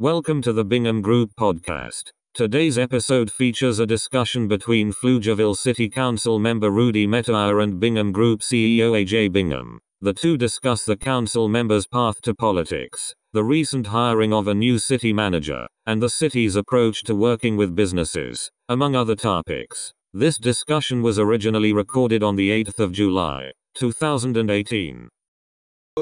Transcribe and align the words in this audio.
Welcome 0.00 0.42
to 0.42 0.52
the 0.52 0.64
Bingham 0.64 1.02
Group 1.02 1.32
podcast. 1.34 2.12
Today's 2.32 2.78
episode 2.78 3.32
features 3.32 3.80
a 3.80 3.86
discussion 3.86 4.46
between 4.46 4.92
Pflugerville 4.92 5.56
City 5.56 5.88
Council 5.88 6.38
member 6.38 6.70
Rudy 6.70 7.04
Metayer 7.04 7.60
and 7.60 7.80
Bingham 7.80 8.12
Group 8.12 8.38
CEO 8.38 8.92
AJ 8.92 9.32
Bingham. 9.32 9.80
The 10.00 10.14
two 10.14 10.36
discuss 10.36 10.84
the 10.84 10.96
council 10.96 11.48
members' 11.48 11.88
path 11.88 12.22
to 12.22 12.32
politics, 12.32 13.16
the 13.32 13.42
recent 13.42 13.88
hiring 13.88 14.32
of 14.32 14.46
a 14.46 14.54
new 14.54 14.78
city 14.78 15.12
manager, 15.12 15.66
and 15.84 16.00
the 16.00 16.08
city's 16.08 16.54
approach 16.54 17.02
to 17.02 17.16
working 17.16 17.56
with 17.56 17.74
businesses, 17.74 18.52
among 18.68 18.94
other 18.94 19.16
topics. 19.16 19.92
This 20.14 20.38
discussion 20.38 21.02
was 21.02 21.18
originally 21.18 21.72
recorded 21.72 22.22
on 22.22 22.36
the 22.36 22.50
8th 22.50 22.78
of 22.78 22.92
July, 22.92 23.50
2018. 23.74 25.08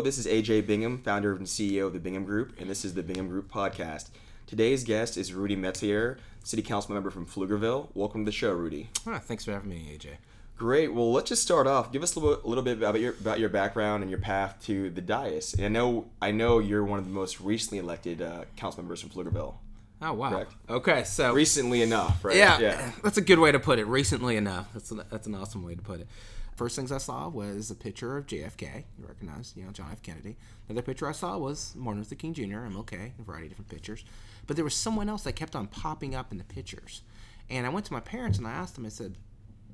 This 0.03 0.19
is 0.19 0.27
AJ 0.27 0.67
Bingham, 0.67 0.99
founder 0.99 1.35
and 1.35 1.47
CEO 1.47 1.87
of 1.87 1.93
the 1.93 1.99
Bingham 1.99 2.25
Group, 2.25 2.61
and 2.61 2.69
this 2.69 2.85
is 2.85 2.95
the 2.95 3.03
Bingham 3.03 3.29
Group 3.29 3.51
podcast. 3.51 4.11
Today's 4.47 4.85
guest 4.85 5.17
is 5.17 5.33
Rudy 5.33 5.57
Metayer, 5.57 6.19
City 6.45 6.63
Council 6.63 6.95
member 6.95 7.11
from 7.11 7.27
Pflugerville. 7.27 7.89
Welcome 7.95 8.25
to 8.25 8.31
the 8.31 8.37
show, 8.37 8.53
Rudy. 8.53 8.91
Ah, 9.07 9.19
thanks 9.19 9.45
for 9.45 9.53
having 9.53 9.71
me, 9.71 9.99
AJ. 9.99 10.17
Great. 10.57 10.93
Well, 10.95 11.13
let's 11.13 11.29
just 11.31 11.43
start 11.43 11.67
off. 11.67 11.91
Give 11.93 12.03
us 12.03 12.15
a 12.15 12.21
little, 12.21 12.45
a 12.45 12.47
little 12.47 12.63
bit 12.63 12.79
about 12.79 13.01
your 13.01 13.15
about 13.21 13.41
your 13.41 13.49
background 13.49 14.03
and 14.03 14.11
your 14.11 14.21
path 14.21 14.57
to 14.67 14.91
the 14.91 15.01
dais. 15.01 15.55
And 15.55 15.65
I 15.65 15.69
know 15.69 16.07
I 16.23 16.31
know 16.31 16.59
you're 16.61 16.85
one 16.85 16.99
of 16.99 17.05
the 17.07 17.11
most 17.11 17.41
recently 17.41 17.79
elected 17.79 18.23
uh, 18.23 18.45
council 18.57 18.83
members 18.83 19.01
from 19.01 19.11
Pflugerville. 19.11 19.55
Oh 20.03 20.13
wow. 20.13 20.31
Correct. 20.31 20.53
Okay, 20.69 21.05
so 21.05 21.33
Recently 21.33 21.83
enough, 21.83 22.25
right? 22.25 22.37
yeah, 22.37 22.93
that's 23.03 23.17
a 23.17 23.23
good 23.23 23.39
way 23.39 23.51
to 23.51 23.59
put 23.59 23.79
it. 23.79 23.87
Recently 23.87 24.37
enough. 24.37 24.69
That's 24.75 24.91
an, 24.91 25.03
that's 25.11 25.27
an 25.27 25.35
awesome 25.35 25.65
way 25.65 25.75
to 25.75 25.83
put 25.83 26.01
it. 26.01 26.09
First 26.57 26.75
things 26.75 26.91
I 26.91 26.97
saw 26.99 27.29
was 27.29 27.71
a 27.71 27.75
picture 27.75 28.17
of 28.17 28.27
JFK. 28.27 28.85
You 28.99 29.07
recognize, 29.07 29.53
you 29.55 29.65
know, 29.65 29.73
John 29.73 29.91
F. 29.93 30.01
Kennedy. 30.01 30.37
Another 30.69 30.81
picture 30.83 31.07
I 31.07 31.13
saw 31.13 31.37
was 31.37 31.75
Martin 31.77 32.01
Luther 32.01 32.15
King 32.15 32.33
Jr. 32.33 32.65
MLK. 32.65 33.13
A 33.19 33.23
variety 33.23 33.47
of 33.47 33.51
different 33.51 33.69
pictures, 33.69 34.05
but 34.47 34.57
there 34.57 34.65
was 34.65 34.75
someone 34.75 35.11
else 35.11 35.23
that 35.25 35.35
kept 35.35 35.55
on 35.55 35.67
popping 35.67 36.15
up 36.15 36.33
in 36.33 36.39
the 36.39 36.45
pictures. 36.45 37.03
And 37.51 37.67
I 37.67 37.69
went 37.69 37.85
to 37.87 37.93
my 37.93 38.01
parents 38.01 38.39
and 38.39 38.47
I 38.47 38.53
asked 38.53 38.75
them. 38.75 38.87
I 38.87 38.89
said, 38.89 39.19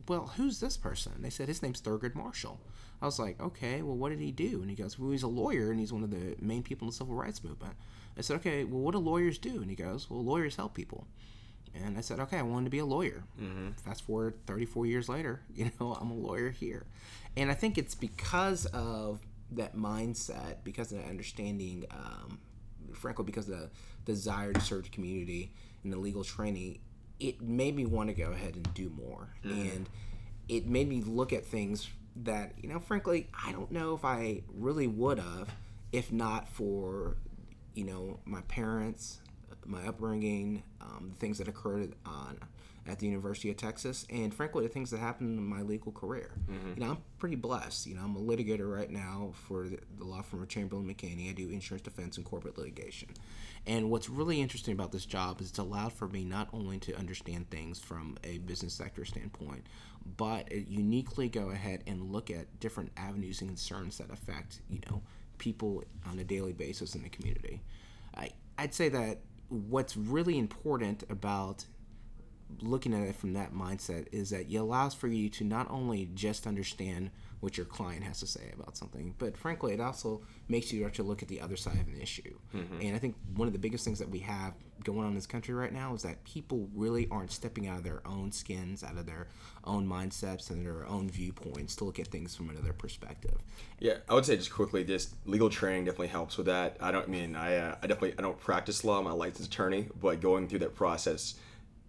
"Well, 0.08 0.32
who's 0.36 0.58
this 0.58 0.76
person?" 0.76 1.22
They 1.22 1.30
said 1.30 1.46
his 1.46 1.62
name's 1.62 1.80
Thurgood 1.80 2.16
Marshall. 2.16 2.60
I 3.00 3.06
was 3.06 3.20
like, 3.20 3.40
"Okay, 3.40 3.82
well, 3.82 3.96
what 3.96 4.08
did 4.08 4.18
he 4.18 4.32
do?" 4.32 4.60
And 4.60 4.68
he 4.68 4.74
goes, 4.74 4.98
"Well, 4.98 5.12
he's 5.12 5.22
a 5.22 5.28
lawyer 5.28 5.70
and 5.70 5.78
he's 5.78 5.92
one 5.92 6.02
of 6.02 6.10
the 6.10 6.36
main 6.40 6.64
people 6.64 6.86
in 6.86 6.90
the 6.90 6.96
civil 6.96 7.14
rights 7.14 7.44
movement." 7.44 7.76
I 8.18 8.22
said, 8.22 8.36
"Okay, 8.38 8.64
well, 8.64 8.80
what 8.80 8.92
do 8.92 8.98
lawyers 8.98 9.38
do?" 9.38 9.62
And 9.62 9.70
he 9.70 9.76
goes, 9.76 10.10
"Well, 10.10 10.24
lawyers 10.24 10.56
help 10.56 10.74
people." 10.74 11.06
And 11.74 11.96
I 11.96 12.00
said, 12.00 12.20
okay, 12.20 12.38
I 12.38 12.42
wanted 12.42 12.64
to 12.64 12.70
be 12.70 12.78
a 12.78 12.84
lawyer. 12.84 13.24
Mm-hmm. 13.40 13.70
Fast 13.72 14.04
forward 14.04 14.34
34 14.46 14.86
years 14.86 15.08
later, 15.08 15.40
you 15.54 15.70
know, 15.80 15.96
I'm 16.00 16.10
a 16.10 16.14
lawyer 16.14 16.50
here. 16.50 16.84
And 17.36 17.50
I 17.50 17.54
think 17.54 17.78
it's 17.78 17.94
because 17.94 18.66
of 18.66 19.20
that 19.52 19.76
mindset, 19.76 20.56
because 20.64 20.92
of 20.92 20.98
that 20.98 21.08
understanding, 21.08 21.84
um, 21.90 22.38
frankly, 22.94 23.24
because 23.24 23.48
of 23.48 23.58
the 23.58 23.70
desire 24.04 24.52
to 24.52 24.60
serve 24.60 24.84
the 24.84 24.90
community 24.90 25.52
and 25.82 25.92
the 25.92 25.96
legal 25.96 26.24
training, 26.24 26.78
it 27.20 27.40
made 27.40 27.74
me 27.76 27.86
want 27.86 28.08
to 28.08 28.14
go 28.14 28.32
ahead 28.32 28.54
and 28.54 28.74
do 28.74 28.90
more. 28.90 29.28
And 29.44 29.88
it 30.48 30.66
made 30.66 30.88
me 30.88 31.02
look 31.02 31.32
at 31.32 31.44
things 31.44 31.88
that, 32.16 32.52
you 32.60 32.68
know, 32.68 32.80
frankly, 32.80 33.28
I 33.46 33.52
don't 33.52 33.70
know 33.70 33.94
if 33.94 34.04
I 34.04 34.42
really 34.52 34.86
would 34.86 35.18
have 35.18 35.48
if 35.92 36.10
not 36.10 36.48
for, 36.48 37.16
you 37.74 37.84
know, 37.84 38.18
my 38.24 38.40
parents, 38.42 39.20
my 39.64 39.86
upbringing, 39.86 40.62
um, 40.80 41.10
the 41.12 41.18
things 41.18 41.38
that 41.38 41.48
occurred 41.48 41.94
on 42.04 42.38
at 42.86 42.98
the 42.98 43.06
University 43.06 43.48
of 43.48 43.56
Texas, 43.56 44.04
and 44.10 44.34
frankly, 44.34 44.64
the 44.64 44.68
things 44.68 44.90
that 44.90 44.98
happened 44.98 45.38
in 45.38 45.44
my 45.44 45.62
legal 45.62 45.92
career. 45.92 46.32
You 46.74 46.84
know, 46.84 46.90
I'm 46.92 46.98
pretty 47.18 47.36
blessed. 47.36 47.86
You 47.86 47.94
know, 47.94 48.02
I'm 48.02 48.16
a 48.16 48.20
litigator 48.20 48.74
right 48.74 48.90
now 48.90 49.30
for 49.46 49.68
the, 49.68 49.78
the 49.98 50.04
law 50.04 50.20
firm 50.22 50.42
of 50.42 50.48
Chamberlain 50.48 50.92
McHaney. 50.92 51.30
I 51.30 51.32
do 51.32 51.48
insurance 51.48 51.82
defense 51.82 52.16
and 52.16 52.26
corporate 52.26 52.58
litigation. 52.58 53.10
And 53.68 53.88
what's 53.88 54.08
really 54.08 54.40
interesting 54.40 54.72
about 54.72 54.90
this 54.90 55.06
job 55.06 55.40
is 55.40 55.50
it's 55.50 55.58
allowed 55.60 55.92
for 55.92 56.08
me 56.08 56.24
not 56.24 56.48
only 56.52 56.78
to 56.80 56.98
understand 56.98 57.48
things 57.50 57.78
from 57.78 58.18
a 58.24 58.38
business 58.38 58.74
sector 58.74 59.04
standpoint, 59.04 59.64
but 60.16 60.50
uniquely 60.50 61.28
go 61.28 61.50
ahead 61.50 61.84
and 61.86 62.10
look 62.10 62.30
at 62.30 62.58
different 62.58 62.90
avenues 62.96 63.40
and 63.40 63.50
concerns 63.50 63.98
that 63.98 64.10
affect, 64.10 64.60
you 64.68 64.80
know, 64.90 65.02
people 65.38 65.84
on 66.10 66.18
a 66.18 66.24
daily 66.24 66.52
basis 66.52 66.96
in 66.96 67.02
the 67.04 67.08
community. 67.08 67.62
I, 68.16 68.30
I'd 68.58 68.74
say 68.74 68.88
that 68.88 69.20
what's 69.52 69.96
really 69.96 70.38
important 70.38 71.04
about 71.10 71.66
looking 72.60 72.94
at 72.94 73.06
it 73.06 73.16
from 73.16 73.32
that 73.34 73.54
mindset 73.54 74.06
is 74.12 74.30
that 74.30 74.50
it 74.50 74.56
allows 74.56 74.94
for 74.94 75.08
you 75.08 75.28
to 75.30 75.44
not 75.44 75.70
only 75.70 76.08
just 76.14 76.46
understand 76.46 77.10
what 77.40 77.56
your 77.56 77.66
client 77.66 78.04
has 78.04 78.20
to 78.20 78.26
say 78.26 78.52
about 78.54 78.76
something, 78.76 79.14
but 79.18 79.36
frankly, 79.36 79.74
it 79.74 79.80
also 79.80 80.22
makes 80.48 80.72
you 80.72 80.86
actually 80.86 81.08
look 81.08 81.22
at 81.22 81.28
the 81.28 81.40
other 81.40 81.56
side 81.56 81.74
of 81.80 81.88
an 81.88 82.00
issue. 82.00 82.38
And 82.80 82.94
I 82.94 82.98
think 83.00 83.16
one 83.34 83.48
of 83.48 83.52
the 83.52 83.58
biggest 83.58 83.84
things 83.84 83.98
that 83.98 84.08
we 84.08 84.20
have 84.20 84.54
going 84.84 85.00
on 85.00 85.08
in 85.08 85.14
this 85.14 85.26
country 85.26 85.52
right 85.52 85.72
now 85.72 85.92
is 85.94 86.02
that 86.02 86.22
people 86.24 86.68
really 86.74 87.08
aren't 87.10 87.32
stepping 87.32 87.66
out 87.66 87.78
of 87.78 87.84
their 87.84 88.00
own 88.06 88.30
skins, 88.30 88.84
out 88.84 88.96
of 88.96 89.06
their 89.06 89.26
own 89.64 89.88
mindsets 89.88 90.50
and 90.50 90.64
their 90.64 90.86
own 90.86 91.10
viewpoints 91.10 91.74
to 91.76 91.84
look 91.84 91.98
at 91.98 92.08
things 92.08 92.36
from 92.36 92.48
another 92.48 92.72
perspective. 92.72 93.38
Yeah, 93.80 93.96
I 94.08 94.14
would 94.14 94.24
say 94.24 94.36
just 94.36 94.52
quickly, 94.52 94.84
just 94.84 95.14
legal 95.26 95.50
training 95.50 95.84
definitely 95.84 96.08
helps 96.08 96.36
with 96.36 96.46
that. 96.46 96.76
I 96.80 96.92
don't 96.92 97.08
I 97.08 97.10
mean 97.10 97.34
I, 97.34 97.56
uh, 97.56 97.74
I 97.82 97.86
definitely 97.88 98.14
I 98.18 98.22
don't 98.22 98.38
practice 98.38 98.84
law. 98.84 99.00
I'm 99.00 99.06
a 99.06 99.14
licensed 99.14 99.52
attorney, 99.52 99.88
but 100.00 100.20
going 100.20 100.46
through 100.46 100.60
that 100.60 100.76
process 100.76 101.34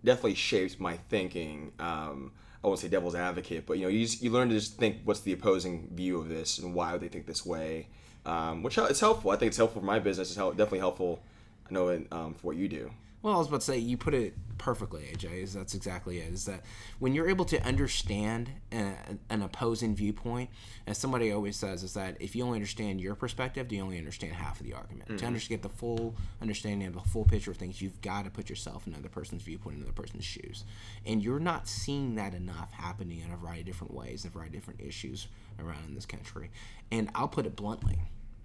definitely 0.04 0.36
shapes 0.36 0.80
my 0.80 0.98
thinking. 1.10 1.72
Um, 1.80 2.32
I 2.64 2.68
won't 2.68 2.80
say 2.80 2.88
devil's 2.88 3.16
advocate, 3.16 3.66
but 3.66 3.78
you 3.78 3.84
know, 3.84 3.90
you 3.90 4.06
just, 4.06 4.22
you 4.22 4.32
learn 4.32 4.50
to 4.50 4.56
just 4.56 4.78
think 4.78 4.98
what's 5.04 5.20
the 5.22 5.34
opposing 5.34 5.90
view 5.92 6.20
of 6.20 6.30
this 6.30 6.60
and 6.60 6.74
why 6.74 6.94
would 6.94 7.02
they 7.02 7.10
think 7.10 7.26
this 7.26 7.46
way, 7.46 7.88
um, 8.26 8.64
which 8.64 8.78
it's 8.78 9.02
helpful. 9.02 9.32
I 9.32 9.36
think 9.36 9.50
it's 9.50 9.58
helpful 9.58 9.82
for 9.82 9.86
my 9.86 10.00
business. 10.00 10.30
It's 10.30 10.38
hel- 10.38 10.52
definitely 10.52 10.80
helpful. 10.80 11.22
I 11.70 11.74
know 11.74 11.90
it, 11.90 12.08
um, 12.12 12.34
for 12.34 12.48
what 12.48 12.56
you 12.56 12.70
do. 12.70 12.92
Well, 13.24 13.36
I 13.36 13.38
was 13.38 13.48
about 13.48 13.62
to 13.62 13.66
say 13.66 13.78
you 13.78 13.96
put 13.96 14.14
it 14.14 14.34
perfectly, 14.58 15.04
AJ. 15.04 15.44
Is 15.44 15.54
that's 15.54 15.76
exactly 15.76 16.20
it. 16.20 16.34
Is 16.34 16.44
that 16.46 16.62
when 17.00 17.16
you're 17.16 17.30
able 17.30 17.46
to 17.46 17.66
understand 17.66 18.52
a, 18.70 18.96
an 19.30 19.42
opposing 19.42 19.96
viewpoint, 19.96 20.50
as 20.88 20.98
somebody 20.98 21.32
always 21.32 21.56
says, 21.56 21.84
is 21.84 21.94
that 21.94 22.18
if 22.20 22.36
you 22.36 22.44
only 22.44 22.58
understand 22.58 23.00
your 23.00 23.16
perspective, 23.16 23.72
you 23.72 23.82
only 23.82 23.98
understand 23.98 24.34
half 24.34 24.60
of 24.60 24.66
the 24.66 24.74
argument. 24.74 25.08
To 25.08 25.14
mm-hmm. 25.16 25.26
understand 25.26 25.62
the 25.62 25.70
full 25.70 26.16
understanding 26.42 26.86
of 26.86 26.96
the 26.96 27.00
full 27.00 27.24
picture 27.24 27.52
of 27.52 27.58
things, 27.58 27.82
you've 27.82 28.02
got 28.02 28.26
to 28.26 28.30
put 28.30 28.50
yourself 28.50 28.86
in 28.88 28.94
another 28.94 29.08
person's 29.08 29.42
viewpoint, 29.42 29.78
in 29.78 29.84
another 29.84 29.94
person's 29.94 30.26
shoes, 30.26 30.66
and 31.06 31.24
you're 31.24 31.40
not 31.40 31.66
seeing 31.66 32.16
that 32.16 32.34
enough 32.34 32.74
happening 32.74 33.22
in 33.22 33.32
a 33.32 33.38
variety 33.38 33.62
of 33.62 33.68
different 33.68 33.94
ways, 33.94 34.26
in 34.26 34.32
a 34.32 34.34
variety 34.34 34.58
of 34.58 34.62
different 34.62 34.82
issues 34.82 35.28
around 35.60 35.86
in 35.88 35.96
this 35.96 36.06
country. 36.06 36.52
And 36.92 37.10
I'll 37.16 37.30
put 37.30 37.46
it 37.46 37.56
bluntly, 37.56 38.00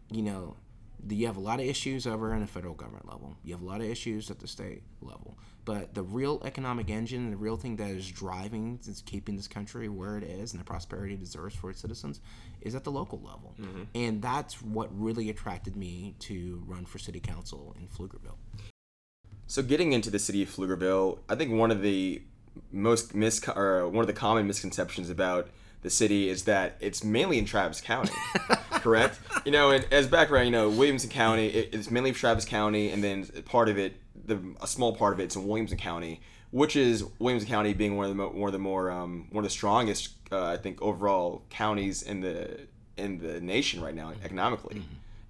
you 0.09 0.23
know, 0.23 0.57
you 1.09 1.27
have 1.27 1.37
a 1.37 1.41
lot 1.41 1.61
of 1.61 1.67
issues 1.67 2.07
over 2.07 2.35
in 2.35 2.41
the 2.41 2.47
federal 2.47 2.75
government 2.75 3.07
level. 3.07 3.37
You 3.45 3.55
have 3.55 3.63
a 3.63 3.65
lot 3.65 3.81
of 3.81 3.87
issues 3.89 4.31
at 4.31 4.39
the 4.39 4.49
state 4.49 4.83
level. 5.01 5.39
But 5.65 5.95
the 5.95 6.03
real 6.03 6.41
economic 6.45 6.89
engine, 6.89 7.31
the 7.31 7.37
real 7.37 7.57
thing 7.57 7.77
that 7.77 7.91
is 7.91 8.11
driving, 8.11 8.81
is 8.89 9.03
keeping 9.05 9.37
this 9.37 9.47
country 9.47 9.89
where 9.89 10.17
it 10.17 10.25
is 10.25 10.53
and 10.53 10.61
the 10.61 10.65
prosperity 10.65 11.15
it 11.15 11.21
deserves 11.21 11.55
for 11.55 11.71
its 11.71 11.81
citizens, 11.81 12.21
is 12.63 12.75
at 12.75 12.85
the 12.85 12.91
local 12.91 13.21
level. 13.21 13.55
Mm-hmm. 13.61 13.83
And 13.95 14.23
that's 14.23 14.63
what 14.63 14.89
really 14.99 15.29
attracted 15.31 15.77
me 15.77 16.15
to 16.21 16.63
run 16.67 16.87
for 16.87 16.99
city 16.99 17.21
council 17.21 17.77
in 17.79 17.87
Pflugerville. 17.87 18.39
So 19.47 19.63
getting 19.63 19.93
into 19.93 20.11
the 20.11 20.19
city 20.19 20.43
of 20.43 20.49
Pflugerville, 20.49 21.19
I 21.29 21.35
think 21.35 21.53
one 21.53 21.71
of 21.71 21.83
the 21.83 22.23
most 22.73 23.15
mis 23.15 23.47
or 23.49 23.89
one 23.89 24.03
of 24.03 24.07
the 24.07 24.13
common 24.13 24.47
misconceptions 24.47 25.11
about 25.11 25.49
the 25.83 25.91
city 25.91 26.29
is 26.29 26.45
that 26.45 26.77
it's 26.81 27.05
mainly 27.05 27.39
in 27.39 27.45
Travis 27.45 27.81
County, 27.81 28.13
correct? 28.81 29.19
You 29.45 29.53
know, 29.53 29.71
and 29.71 29.87
as 29.91 30.07
background, 30.07 30.47
you 30.47 30.53
know, 30.53 30.69
Williamson 30.69 31.11
County, 31.11 31.49
it, 31.49 31.75
it's 31.75 31.91
mainly 31.91 32.13
Travis 32.13 32.45
County, 32.45 32.91
and 32.91 33.03
then 33.03 33.25
part 33.45 33.69
of 33.69 33.79
it, 33.79 33.97
the 34.27 34.41
a 34.61 34.67
small 34.67 34.95
part 34.95 35.15
of 35.15 35.21
it's 35.21 35.37
in 35.37 35.47
Williamson 35.47 35.79
County, 35.79 36.21
which 36.51 36.77
is 36.77 37.05
Williamson 37.19 37.49
County 37.49 37.75
being 37.75 37.97
one 37.97 38.05
of 38.05 38.11
the 38.11 38.17
mo- 38.17 38.31
one 38.31 38.49
of 38.49 38.53
the 38.53 38.59
more 38.59 38.91
um, 38.91 39.29
one 39.31 39.45
of 39.45 39.51
the 39.51 39.55
strongest, 39.55 40.11
uh, 40.33 40.47
I 40.47 40.57
think, 40.57 40.83
overall 40.83 41.43
counties 41.51 42.03
in 42.03 42.21
the 42.21 42.61
in 42.97 43.19
the 43.19 43.41
nation 43.41 43.81
right 43.81 43.95
now 43.95 44.13
economically, 44.25 44.83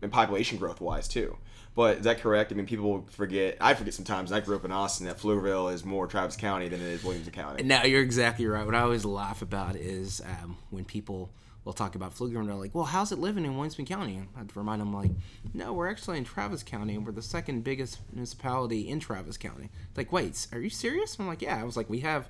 and 0.03 0.11
population 0.11 0.59
growth 0.59 0.81
wise 0.81 1.07
too. 1.09 1.37
But 1.75 1.99
is 1.99 2.05
that 2.05 2.19
correct? 2.21 2.51
I 2.51 2.57
mean, 2.57 2.67
people 2.67 3.07
forget. 3.11 3.57
I 3.61 3.75
forget 3.75 3.95
sometimes. 3.95 4.33
I 4.33 4.41
grew 4.41 4.57
up 4.57 4.65
in 4.65 4.73
Austin. 4.73 5.07
That 5.07 5.19
Pflugerville 5.19 5.73
is 5.73 5.85
more 5.85 6.09
Travis 6.09 6.35
County 6.35 6.69
than 6.69 6.81
it 6.81 6.87
is 6.87 7.05
Williamson 7.05 7.33
County. 7.33 7.63
No, 7.63 7.85
you're 7.85 8.03
exactly 8.03 8.47
right. 8.47 8.67
What 8.67 8.75
I 8.75 8.81
always 8.81 9.05
laugh 9.05 9.43
about 9.43 9.77
is 9.77 10.21
um, 10.25 10.57
when 10.71 10.85
people 10.85 11.31
will 11.65 11.73
talk 11.73 11.95
about 11.95 12.15
Pfluger 12.15 12.39
and 12.39 12.49
they're 12.49 12.55
like, 12.55 12.75
"Well, 12.75 12.85
how's 12.85 13.13
it 13.13 13.19
living 13.19 13.45
in 13.45 13.55
Williamson 13.55 13.85
County?" 13.85 14.23
I 14.35 14.39
have 14.39 14.49
to 14.49 14.59
remind 14.59 14.81
them 14.81 14.93
like, 14.95 15.11
"No, 15.53 15.73
we're 15.73 15.91
actually 15.91 16.19
in 16.19 16.25
Travis 16.25 16.63
County, 16.63 16.95
and 16.95 17.05
we're 17.05 17.13
the 17.13 17.23
second 17.23 17.65
biggest 17.65 17.99
municipality 18.13 18.89
in 18.89 19.01
Travis 19.01 19.37
County." 19.37 19.71
Like, 19.97 20.13
wait, 20.13 20.47
are 20.53 20.61
you 20.61 20.71
serious? 20.71 21.19
I'm 21.19 21.27
like, 21.27 21.43
"Yeah." 21.43 21.61
I 21.61 21.65
was 21.65 21.77
like, 21.77 21.91
"We 21.91 22.01
have 22.01 22.29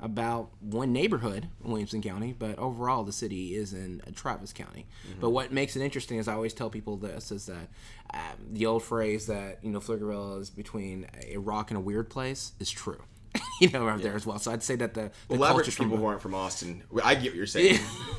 about 0.00 0.50
one 0.60 0.92
neighborhood 0.92 1.48
in 1.64 1.70
Williamson 1.70 2.00
County, 2.00 2.32
but 2.38 2.56
overall 2.58 3.02
the 3.02 3.12
city 3.12 3.56
is 3.56 3.72
in 3.74 4.00
Travis 4.14 4.52
County." 4.52 4.86
But 5.20 5.30
what 5.30 5.52
makes 5.52 5.76
it 5.76 5.82
interesting 5.82 6.18
is 6.18 6.28
I 6.28 6.34
always 6.34 6.54
tell 6.54 6.70
people 6.70 6.96
this 6.96 7.30
is 7.32 7.46
that 7.46 7.68
um, 8.14 8.20
the 8.52 8.64
old 8.66 8.84
phrase 8.84 9.26
that 9.26 9.58
you 9.62 9.70
know 9.70 9.80
Pflugerville 9.80 10.40
is 10.40 10.50
between 10.50 11.06
a 11.26 11.36
rock 11.36 11.70
and 11.70 11.76
a 11.76 11.80
weird 11.80 12.08
place 12.10 12.52
is 12.60 12.70
true. 12.70 13.02
you 13.60 13.70
know, 13.70 13.88
out 13.88 14.02
there 14.02 14.14
as 14.14 14.26
well. 14.26 14.38
So 14.38 14.52
I'd 14.52 14.62
say 14.62 14.76
that 14.76 14.94
the, 14.94 15.10
the 15.28 15.34
Elaborate 15.34 15.64
culture 15.64 15.82
people 15.82 15.96
who 15.96 16.06
aren't 16.06 16.22
from 16.22 16.34
Austin. 16.34 16.82
I 17.02 17.14
get 17.14 17.30
what 17.30 17.36
you're 17.36 17.46
saying. 17.46 17.80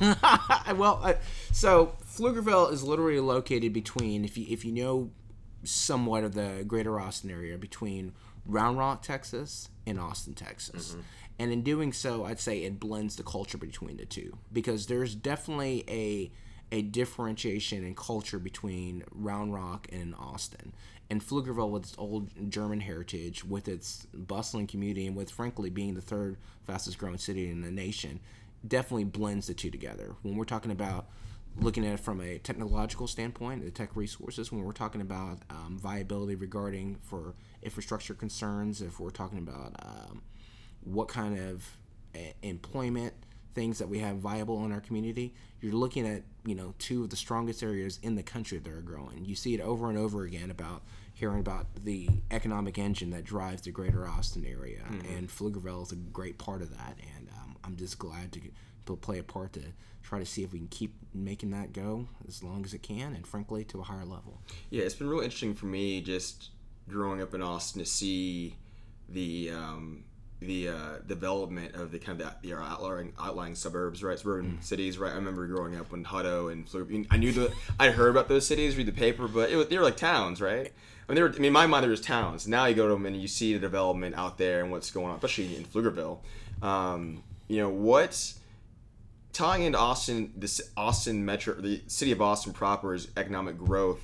well, 0.76 1.00
uh, 1.02 1.14
so 1.52 1.94
Pflugerville 2.04 2.72
is 2.72 2.82
literally 2.82 3.20
located 3.20 3.72
between 3.72 4.24
if 4.24 4.36
you 4.36 4.46
if 4.48 4.64
you 4.64 4.72
know 4.72 5.10
somewhat 5.62 6.24
of 6.24 6.34
the 6.34 6.64
greater 6.66 6.98
Austin 6.98 7.30
area 7.30 7.58
between 7.58 8.12
Round 8.46 8.78
Rock, 8.78 9.02
Texas, 9.02 9.68
and 9.86 10.00
Austin, 10.00 10.34
Texas. 10.34 10.96
And 11.38 11.52
in 11.52 11.62
doing 11.62 11.92
so, 11.92 12.24
I'd 12.24 12.38
say 12.38 12.64
it 12.64 12.78
blends 12.78 13.16
the 13.16 13.22
culture 13.22 13.56
between 13.56 13.96
the 13.96 14.04
two 14.04 14.36
because 14.52 14.86
there's 14.86 15.14
definitely 15.14 15.84
a 15.88 16.30
a 16.72 16.82
differentiation 16.82 17.84
in 17.84 17.94
culture 17.94 18.38
between 18.38 19.02
Round 19.10 19.52
Rock 19.52 19.88
and 19.90 20.14
Austin. 20.14 20.72
And 21.10 21.20
Pflugerville, 21.20 21.70
with 21.70 21.82
its 21.82 21.94
old 21.98 22.50
German 22.50 22.80
heritage, 22.80 23.44
with 23.44 23.66
its 23.66 24.06
bustling 24.14 24.68
community, 24.68 25.08
and 25.08 25.16
with 25.16 25.28
frankly 25.30 25.68
being 25.68 25.94
the 25.94 26.00
third 26.00 26.36
fastest 26.64 26.98
growing 26.98 27.18
city 27.18 27.50
in 27.50 27.62
the 27.62 27.70
nation, 27.70 28.20
definitely 28.66 29.04
blends 29.04 29.48
the 29.48 29.54
two 29.54 29.70
together. 29.70 30.14
When 30.22 30.36
we're 30.36 30.44
talking 30.44 30.70
about 30.70 31.08
looking 31.58 31.84
at 31.84 31.94
it 31.94 32.00
from 32.00 32.20
a 32.20 32.38
technological 32.38 33.08
standpoint, 33.08 33.64
the 33.64 33.72
tech 33.72 33.96
resources, 33.96 34.52
when 34.52 34.62
we're 34.62 34.72
talking 34.72 35.00
about 35.00 35.40
um, 35.50 35.76
viability 35.80 36.36
regarding 36.36 36.98
for 37.02 37.34
infrastructure 37.62 38.14
concerns, 38.14 38.80
if 38.80 39.00
we're 39.00 39.10
talking 39.10 39.38
about 39.38 39.74
um, 39.82 40.22
what 40.84 41.08
kind 41.08 41.38
of 41.38 41.76
uh, 42.14 42.18
employment 42.42 43.14
things 43.54 43.78
that 43.78 43.88
we 43.88 43.98
have 43.98 44.16
viable 44.16 44.64
in 44.64 44.72
our 44.72 44.80
community, 44.80 45.34
you're 45.60 45.72
looking 45.72 46.06
at 46.06 46.22
you 46.44 46.54
know 46.54 46.74
two 46.78 47.04
of 47.04 47.10
the 47.10 47.16
strongest 47.16 47.62
areas 47.62 47.98
in 48.02 48.14
the 48.14 48.22
country 48.22 48.58
that 48.58 48.72
are 48.72 48.80
growing. 48.80 49.24
You 49.24 49.34
see 49.34 49.54
it 49.54 49.60
over 49.60 49.88
and 49.88 49.98
over 49.98 50.24
again 50.24 50.50
about 50.50 50.82
hearing 51.14 51.40
about 51.40 51.66
the 51.84 52.08
economic 52.30 52.78
engine 52.78 53.10
that 53.10 53.24
drives 53.24 53.62
the 53.62 53.70
greater 53.70 54.08
Austin 54.08 54.46
area, 54.46 54.80
and 55.16 55.28
Pflugerville 55.28 55.82
is 55.82 55.92
a 55.92 55.96
great 55.96 56.38
part 56.38 56.62
of 56.62 56.70
that. 56.70 56.96
And 57.16 57.28
um, 57.30 57.56
I'm 57.62 57.76
just 57.76 57.98
glad 57.98 58.32
to, 58.32 58.40
to 58.86 58.96
play 58.96 59.18
a 59.18 59.22
part 59.22 59.52
to 59.54 59.60
try 60.02 60.18
to 60.18 60.24
see 60.24 60.42
if 60.42 60.52
we 60.52 60.58
can 60.58 60.68
keep 60.68 60.94
making 61.12 61.50
that 61.50 61.72
go 61.72 62.08
as 62.26 62.42
long 62.42 62.64
as 62.64 62.72
it 62.72 62.82
can, 62.82 63.14
and 63.14 63.26
frankly 63.26 63.64
to 63.64 63.80
a 63.80 63.82
higher 63.82 64.04
level. 64.04 64.40
Yeah, 64.70 64.84
it's 64.84 64.94
been 64.94 65.08
real 65.08 65.20
interesting 65.20 65.54
for 65.54 65.66
me 65.66 66.00
just 66.00 66.50
growing 66.88 67.20
up 67.20 67.34
in 67.34 67.42
Austin 67.42 67.82
to 67.82 67.88
see 67.88 68.56
the 69.08 69.50
um, 69.50 70.04
the 70.40 70.68
uh, 70.68 70.98
development 71.06 71.74
of 71.74 71.92
the 71.92 71.98
kind 71.98 72.20
of 72.20 72.26
the, 72.42 72.48
the 72.48 72.56
outlying, 72.56 73.12
outlying 73.20 73.54
suburbs, 73.54 74.02
right, 74.02 74.18
suburban 74.18 74.58
cities, 74.62 74.98
right. 74.98 75.12
I 75.12 75.16
remember 75.16 75.46
growing 75.46 75.76
up 75.76 75.92
when 75.92 76.04
Hutto 76.04 76.50
and 76.50 77.06
I 77.10 77.18
knew 77.18 77.32
the 77.32 77.52
I 77.78 77.90
heard 77.90 78.10
about 78.10 78.28
those 78.28 78.46
cities, 78.46 78.76
read 78.76 78.86
the 78.86 78.92
paper, 78.92 79.28
but 79.28 79.50
it 79.50 79.56
was, 79.56 79.68
they 79.68 79.76
were 79.76 79.84
like 79.84 79.98
towns, 79.98 80.40
right. 80.40 80.72
I 81.08 81.12
mean, 81.12 81.16
they 81.16 81.22
were, 81.22 81.34
I 81.34 81.38
mean, 81.38 81.52
my 81.52 81.66
mind, 81.66 81.82
there 81.82 81.90
was 81.90 82.00
towns. 82.00 82.48
Now 82.48 82.66
you 82.66 82.74
go 82.74 82.88
to 82.88 82.94
them 82.94 83.04
and 83.04 83.20
you 83.20 83.28
see 83.28 83.52
the 83.52 83.58
development 83.58 84.14
out 84.14 84.38
there 84.38 84.62
and 84.62 84.70
what's 84.70 84.90
going 84.90 85.08
on, 85.08 85.16
especially 85.16 85.56
in 85.56 85.64
Pflugerville. 85.64 86.20
Um, 86.62 87.22
you 87.48 87.58
know, 87.58 87.68
what's 87.68 88.38
tying 89.32 89.64
into 89.64 89.78
Austin, 89.78 90.32
this 90.36 90.60
Austin 90.76 91.24
metro, 91.24 91.54
the 91.54 91.82
city 91.86 92.12
of 92.12 92.22
Austin 92.22 92.52
proper 92.52 92.94
is 92.94 93.08
economic 93.16 93.58
growth, 93.58 94.00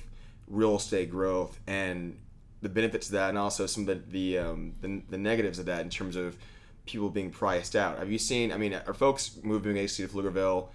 real 0.47 0.75
estate 0.75 1.09
growth, 1.09 1.59
and 1.65 2.19
the 2.61 2.69
benefits 2.69 3.07
of 3.07 3.13
that, 3.13 3.29
and 3.29 3.37
also 3.37 3.65
some 3.65 3.87
of 3.87 4.11
the 4.11 4.35
the, 4.35 4.37
um, 4.39 4.73
the 4.81 5.01
the 5.09 5.17
negatives 5.17 5.59
of 5.59 5.65
that 5.65 5.81
in 5.81 5.89
terms 5.89 6.15
of 6.15 6.37
people 6.85 7.09
being 7.09 7.29
priced 7.29 7.75
out. 7.75 7.99
Have 7.99 8.11
you 8.11 8.17
seen? 8.17 8.51
I 8.51 8.57
mean, 8.57 8.73
are 8.73 8.93
folks 8.93 9.37
moving 9.43 9.73
basically 9.73 10.07
to 10.07 10.29
Pflugerville, 10.29 10.69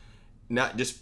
not 0.49 0.77
just 0.77 0.99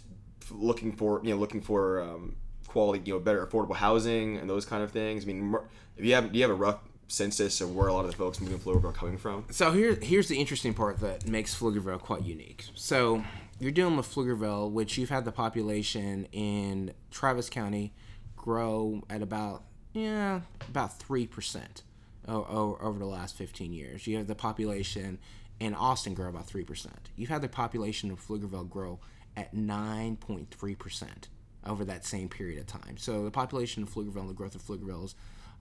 looking 0.49 0.91
for 0.93 1.21
you 1.23 1.31
know 1.31 1.39
looking 1.39 1.61
for 1.61 2.01
um, 2.01 2.35
quality, 2.67 3.03
you 3.05 3.13
know, 3.13 3.19
better 3.19 3.45
affordable 3.45 3.75
housing 3.75 4.37
and 4.37 4.49
those 4.49 4.65
kind 4.65 4.83
of 4.83 4.91
things? 4.91 5.23
I 5.23 5.27
mean, 5.27 5.55
if 5.97 6.05
you 6.05 6.13
have 6.15 6.31
do 6.31 6.39
you 6.39 6.43
have 6.43 6.51
a 6.51 6.55
rough 6.55 6.79
census 7.07 7.59
of 7.61 7.75
where 7.75 7.87
a 7.87 7.93
lot 7.93 8.05
of 8.05 8.11
the 8.11 8.17
folks 8.17 8.39
moving 8.39 8.57
to 8.57 8.65
Pflugerville 8.65 8.85
are 8.85 8.93
coming 8.93 9.17
from? 9.17 9.45
So 9.51 9.71
here, 9.71 9.97
here's 10.01 10.29
the 10.29 10.39
interesting 10.39 10.73
part 10.73 10.99
that 11.01 11.27
makes 11.27 11.53
Pflugerville 11.53 11.99
quite 11.99 12.23
unique. 12.23 12.65
So 12.73 13.23
you're 13.59 13.71
dealing 13.71 13.97
with 13.97 14.13
Pflugerville, 14.13 14.71
which 14.71 14.97
you've 14.97 15.09
had 15.09 15.25
the 15.25 15.31
population 15.31 16.25
in 16.31 16.93
Travis 17.11 17.49
County 17.49 17.93
grow 18.35 19.03
at 19.09 19.21
about 19.21 19.63
yeah 19.93 20.41
about 20.69 20.97
three 20.99 21.27
percent 21.27 21.83
over 22.27 22.99
the 22.99 23.05
last 23.05 23.35
15 23.35 23.73
years. 23.73 24.05
You 24.07 24.17
have 24.17 24.27
the 24.27 24.35
population 24.35 25.19
in 25.59 25.73
Austin 25.73 26.13
grow 26.13 26.29
about 26.29 26.47
three 26.47 26.63
percent. 26.63 27.09
You've 27.15 27.29
had 27.29 27.41
the 27.41 27.49
population 27.49 28.11
of 28.11 28.25
Pflugerville 28.25 28.69
grow 28.69 28.99
at 29.35 29.55
9.3 29.55 30.77
percent 30.77 31.29
over 31.65 31.85
that 31.85 32.05
same 32.05 32.29
period 32.29 32.59
of 32.59 32.67
time. 32.67 32.97
So 32.97 33.23
the 33.23 33.31
population 33.31 33.83
of 33.83 33.89
Pflugerville 33.89 34.21
and 34.21 34.29
the 34.29 34.33
growth 34.33 34.55
of 34.55 34.63
Pflugerville 34.63 35.05
is 35.05 35.15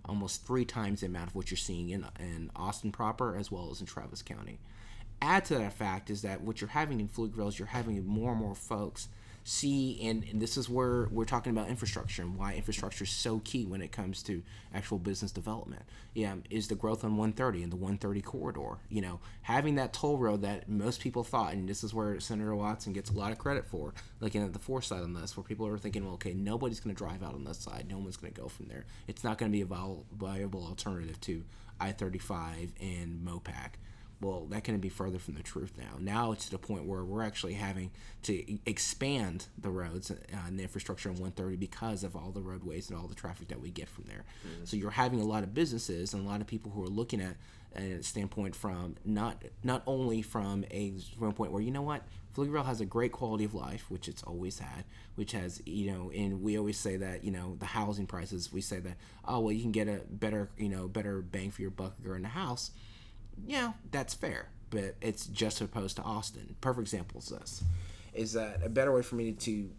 almost 0.05 0.47
three 0.47 0.65
times 0.65 1.01
the 1.01 1.07
amount 1.07 1.29
of 1.29 1.35
what 1.35 1.51
you're 1.51 1.59
seeing 1.59 1.91
in, 1.91 2.07
in 2.19 2.51
Austin 2.57 2.91
proper 2.91 3.37
as 3.37 3.51
well 3.51 3.71
as 3.71 3.81
in 3.81 3.87
Travis 3.87 4.23
County. 4.23 4.59
Add 5.21 5.45
to 5.47 5.59
that 5.59 5.75
fact 5.75 6.09
is 6.09 6.23
that 6.23 6.41
what 6.41 6.61
you're 6.61 6.71
having 6.71 7.01
in 7.01 7.09
Pflugerville 7.09 7.49
is 7.49 7.59
you're 7.59 7.69
having 7.69 8.03
more 8.07 8.33
and 8.33 8.41
more 8.41 8.55
folks 8.55 9.09
see, 9.45 10.01
and, 10.03 10.25
and 10.31 10.41
this 10.41 10.57
is 10.57 10.69
where 10.69 11.09
we're 11.11 11.25
talking 11.25 11.51
about 11.51 11.69
infrastructure 11.69 12.23
and 12.23 12.37
why 12.37 12.55
infrastructure 12.55 13.05
is 13.05 13.11
so 13.11 13.41
key 13.41 13.65
when 13.65 13.83
it 13.83 13.93
comes 13.93 14.23
to 14.25 14.43
actual 14.75 14.99
business 14.99 15.33
development. 15.33 15.83
Yeah, 16.15 16.35
is 16.51 16.69
the 16.69 16.75
growth 16.75 17.05
on 17.05 17.17
130 17.17 17.63
and 17.63 17.73
the 17.73 17.77
130 17.77 18.21
corridor. 18.21 18.79
You 18.89 19.01
know, 19.01 19.21
having 19.43 19.77
that 19.77 19.93
toll 19.93 20.19
road 20.19 20.43
that 20.43 20.69
most 20.69 21.01
people 21.01 21.25
thought, 21.25 21.53
and 21.55 21.69
this 21.69 21.83
is 21.83 21.95
where 21.95 22.19
Senator 22.21 22.55
Watson 22.55 22.93
gets 22.93 23.11
a 23.11 23.15
lot 23.15 23.33
of 23.33 23.39
credit 23.39 23.67
for, 23.67 23.95
looking 24.21 24.43
at 24.43 24.53
the 24.53 24.59
foresight 24.59 25.03
on 25.03 25.15
this, 25.15 25.37
where 25.37 25.45
people 25.45 25.67
are 25.67 25.79
thinking, 25.79 26.05
well, 26.05 26.15
okay, 26.15 26.35
nobody's 26.35 26.81
going 26.81 26.95
to 26.95 26.99
drive 26.99 27.23
out 27.23 27.35
on 27.35 27.45
this 27.45 27.59
side, 27.59 27.87
no 27.89 27.99
one's 27.99 28.17
going 28.17 28.33
to 28.33 28.41
go 28.41 28.49
from 28.49 28.67
there. 28.67 28.85
It's 29.09 29.25
not 29.25 29.39
going 29.39 29.51
to 29.51 29.57
be 29.57 29.63
a 29.63 29.67
viable, 29.67 30.67
alternative 30.67 31.21
to 31.23 31.45
I-35 31.81 32.71
and 32.81 33.27
MOPAC 33.27 33.73
well, 34.21 34.47
that 34.51 34.65
couldn't 34.65 34.81
be 34.81 34.89
further 34.89 35.19
from 35.19 35.35
the 35.35 35.43
truth 35.43 35.73
now. 35.79 35.97
Now 35.99 36.33
it's 36.33 36.47
to 36.47 36.51
the 36.51 36.59
point 36.59 36.85
where 36.85 37.03
we're 37.03 37.23
actually 37.23 37.55
having 37.55 37.91
to 38.25 38.59
expand 38.67 39.47
the 39.59 39.71
roads 39.71 40.11
uh, 40.11 40.17
and 40.47 40.59
the 40.59 40.63
infrastructure 40.63 41.09
on 41.09 41.15
130 41.15 41.57
because 41.57 42.05
of 42.05 42.15
all 42.15 42.31
the 42.31 42.43
roadways 42.43 42.91
and 42.91 42.99
all 42.99 43.07
the 43.07 43.15
traffic 43.15 43.49
that 43.49 43.61
we 43.61 43.71
get 43.71 43.89
from 43.89 44.05
there. 44.07 44.25
Mm-hmm. 44.47 44.65
So 44.65 44.77
you're 44.77 44.91
having 44.91 45.21
a 45.21 45.25
lot 45.25 45.43
of 45.43 45.55
businesses 45.55 46.13
and 46.13 46.25
a 46.25 46.29
lot 46.29 46.41
of 46.41 46.47
people 46.47 46.71
who 46.71 46.85
are 46.85 46.89
looking 46.89 47.21
at 47.21 47.37
a 47.77 48.03
standpoint 48.03 48.57
from 48.57 48.97
not 49.05 49.45
not 49.63 49.83
only 49.87 50.23
from 50.23 50.65
a 50.73 50.93
standpoint 50.99 51.53
where 51.53 51.63
you 51.63 51.71
know 51.71 51.83
what 51.83 52.03
Pflugerville 52.37 52.67
has 52.67 52.81
a 52.81 52.87
great 52.87 53.13
quality 53.13 53.45
of 53.45 53.55
life, 53.55 53.87
which 53.89 54.09
it's 54.09 54.23
always 54.23 54.59
had, 54.61 54.85
which 55.17 55.33
has, 55.33 55.61
you 55.67 55.91
know, 55.91 56.11
and 56.15 56.43
we 56.43 56.57
always 56.57 56.79
say 56.79 56.97
that, 56.97 57.25
you 57.25 57.31
know, 57.33 57.57
the 57.59 57.67
housing 57.67 58.07
prices, 58.07 58.53
we 58.53 58.61
say 58.61 58.79
that, 58.79 58.97
oh, 59.25 59.41
well, 59.41 59.53
you 59.53 59.63
can 59.63 59.73
get 59.73 59.89
a 59.89 60.01
better, 60.09 60.49
you 60.57 60.69
know, 60.69 60.87
better 60.87 61.23
bang 61.23 61.51
for 61.51 61.63
your 61.63 61.73
buck 61.73 61.95
in 62.05 62.25
a 62.25 62.29
house 62.29 62.71
yeah, 63.47 63.73
that's 63.91 64.15
fair, 64.15 64.49
but 64.71 64.97
it's 65.01 65.27
just 65.27 65.61
opposed 65.61 65.97
to 65.97 66.03
Austin. 66.03 66.57
Perfect 66.61 66.83
example 66.83 67.21
is 67.21 67.29
this: 67.29 67.65
is 68.15 68.33
that 68.35 68.61
a 68.65 68.69
better 68.69 68.93
way 68.93 69.03
for 69.03 69.17
me 69.17 69.33
to 69.33 69.71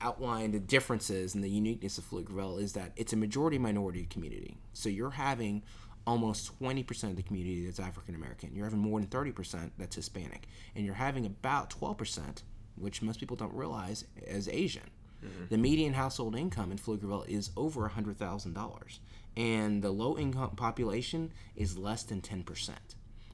outline 0.00 0.52
the 0.52 0.58
differences 0.58 1.34
and 1.34 1.42
the 1.42 1.48
uniqueness 1.48 1.98
of 1.98 2.08
Pflugerville 2.08 2.60
is 2.60 2.74
that 2.74 2.92
it's 2.96 3.12
a 3.12 3.16
majority 3.16 3.58
minority 3.58 4.06
community. 4.10 4.56
So 4.72 4.88
you're 4.88 5.10
having 5.10 5.62
almost 6.06 6.58
20% 6.60 7.04
of 7.04 7.16
the 7.16 7.22
community 7.22 7.64
that's 7.64 7.80
African 7.80 8.14
American. 8.14 8.54
You're 8.54 8.66
having 8.66 8.78
more 8.78 9.00
than 9.00 9.08
30% 9.08 9.70
that's 9.78 9.96
Hispanic. 9.96 10.46
And 10.74 10.84
you're 10.84 10.94
having 10.94 11.26
about 11.26 11.70
12%, 11.70 12.42
which 12.76 13.02
most 13.02 13.18
people 13.18 13.36
don't 13.36 13.52
realize, 13.52 14.04
as 14.26 14.48
Asian. 14.48 14.88
Mm-hmm. 15.24 15.44
The 15.50 15.58
median 15.58 15.94
household 15.94 16.36
income 16.36 16.70
in 16.70 16.78
Pflugerville 16.78 17.28
is 17.28 17.50
over 17.56 17.88
$100,000. 17.88 18.98
And 19.36 19.82
the 19.82 19.90
low 19.90 20.16
income 20.16 20.50
population 20.50 21.32
is 21.56 21.76
less 21.76 22.04
than 22.04 22.20
10%. 22.20 22.70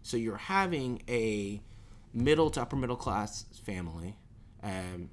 So 0.02 0.16
you're 0.16 0.36
having 0.36 1.02
a 1.08 1.60
middle 2.12 2.50
to 2.50 2.62
upper 2.62 2.76
middle 2.76 2.96
class 2.96 3.44
family, 3.64 4.16
um, 4.62 5.10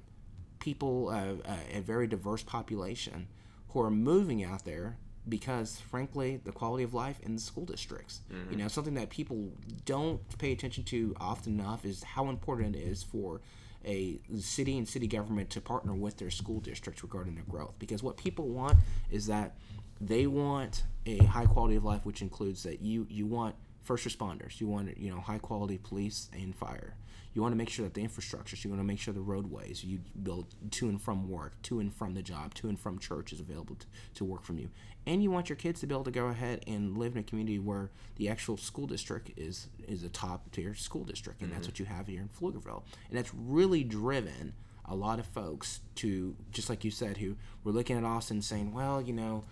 people, 0.58 1.08
uh, 1.08 1.48
uh, 1.48 1.56
a 1.72 1.80
very 1.80 2.06
diverse 2.06 2.42
population 2.42 3.28
who 3.68 3.80
are 3.80 3.90
moving 3.90 4.44
out 4.44 4.64
there 4.64 4.98
because, 5.28 5.78
frankly, 5.78 6.40
the 6.44 6.52
quality 6.52 6.82
of 6.82 6.94
life 6.94 7.20
in 7.22 7.34
the 7.34 7.40
school 7.40 7.64
districts. 7.64 8.20
Mm-hmm. 8.32 8.52
You 8.52 8.58
know, 8.58 8.68
something 8.68 8.94
that 8.94 9.10
people 9.10 9.50
don't 9.84 10.20
pay 10.38 10.52
attention 10.52 10.84
to 10.84 11.14
often 11.20 11.60
enough 11.60 11.84
is 11.84 12.02
how 12.02 12.28
important 12.28 12.74
it 12.74 12.80
is 12.80 13.02
for 13.02 13.40
a 13.84 14.18
city 14.38 14.76
and 14.76 14.88
city 14.88 15.06
government 15.06 15.50
to 15.50 15.60
partner 15.60 15.94
with 15.94 16.18
their 16.18 16.30
school 16.30 16.60
districts 16.60 17.02
regarding 17.02 17.34
their 17.34 17.44
growth. 17.44 17.74
Because 17.78 18.02
what 18.02 18.16
people 18.16 18.48
want 18.48 18.76
is 19.10 19.26
that 19.26 19.56
they 20.00 20.26
want 20.26 20.84
a 21.06 21.18
high 21.18 21.46
quality 21.46 21.76
of 21.76 21.84
life, 21.84 22.04
which 22.04 22.22
includes 22.22 22.62
that 22.64 22.80
you 22.80 23.06
you 23.10 23.26
want 23.26 23.54
first 23.90 24.06
responders. 24.06 24.60
You 24.60 24.68
want 24.68 24.96
you 24.98 25.10
know 25.10 25.20
high 25.20 25.38
quality 25.38 25.76
police 25.76 26.30
and 26.32 26.54
fire. 26.54 26.94
You 27.34 27.42
want 27.42 27.52
to 27.52 27.56
make 27.56 27.68
sure 27.68 27.84
that 27.84 27.94
the 27.94 28.02
infrastructure. 28.02 28.54
So 28.54 28.68
you 28.68 28.70
want 28.70 28.80
to 28.80 28.86
make 28.86 29.00
sure 29.00 29.12
the 29.12 29.20
roadways 29.20 29.82
you 29.82 29.98
build 30.22 30.46
to 30.70 30.88
and 30.88 31.02
from 31.02 31.28
work, 31.28 31.60
to 31.62 31.80
and 31.80 31.92
from 31.92 32.14
the 32.14 32.22
job, 32.22 32.54
to 32.54 32.68
and 32.68 32.78
from 32.78 33.00
church 33.00 33.32
is 33.32 33.40
available 33.40 33.74
to, 33.74 33.86
to 34.14 34.24
work 34.24 34.44
from 34.44 34.58
you. 34.58 34.70
And 35.06 35.24
you 35.24 35.30
want 35.32 35.48
your 35.48 35.56
kids 35.56 35.80
to 35.80 35.88
be 35.88 35.94
able 35.94 36.04
to 36.04 36.12
go 36.12 36.26
ahead 36.26 36.62
and 36.68 36.96
live 36.96 37.14
in 37.14 37.18
a 37.18 37.24
community 37.24 37.58
where 37.58 37.90
the 38.14 38.28
actual 38.28 38.56
school 38.56 38.86
district 38.86 39.32
is 39.36 39.66
is 39.88 40.04
a 40.04 40.08
top 40.08 40.52
tier 40.52 40.74
school 40.74 41.02
district, 41.02 41.40
and 41.40 41.50
mm-hmm. 41.50 41.58
that's 41.58 41.66
what 41.66 41.80
you 41.80 41.86
have 41.86 42.06
here 42.06 42.20
in 42.20 42.28
Pflugerville. 42.28 42.84
And 43.08 43.18
that's 43.18 43.34
really 43.34 43.82
driven 43.82 44.52
a 44.84 44.94
lot 44.94 45.18
of 45.18 45.26
folks 45.26 45.80
to 45.96 46.36
just 46.52 46.70
like 46.70 46.84
you 46.84 46.92
said, 46.92 47.16
who 47.16 47.34
were 47.64 47.72
looking 47.72 47.96
at 47.96 48.04
Austin 48.04 48.40
saying, 48.40 48.72
well, 48.72 49.02
you 49.02 49.12
know 49.12 49.42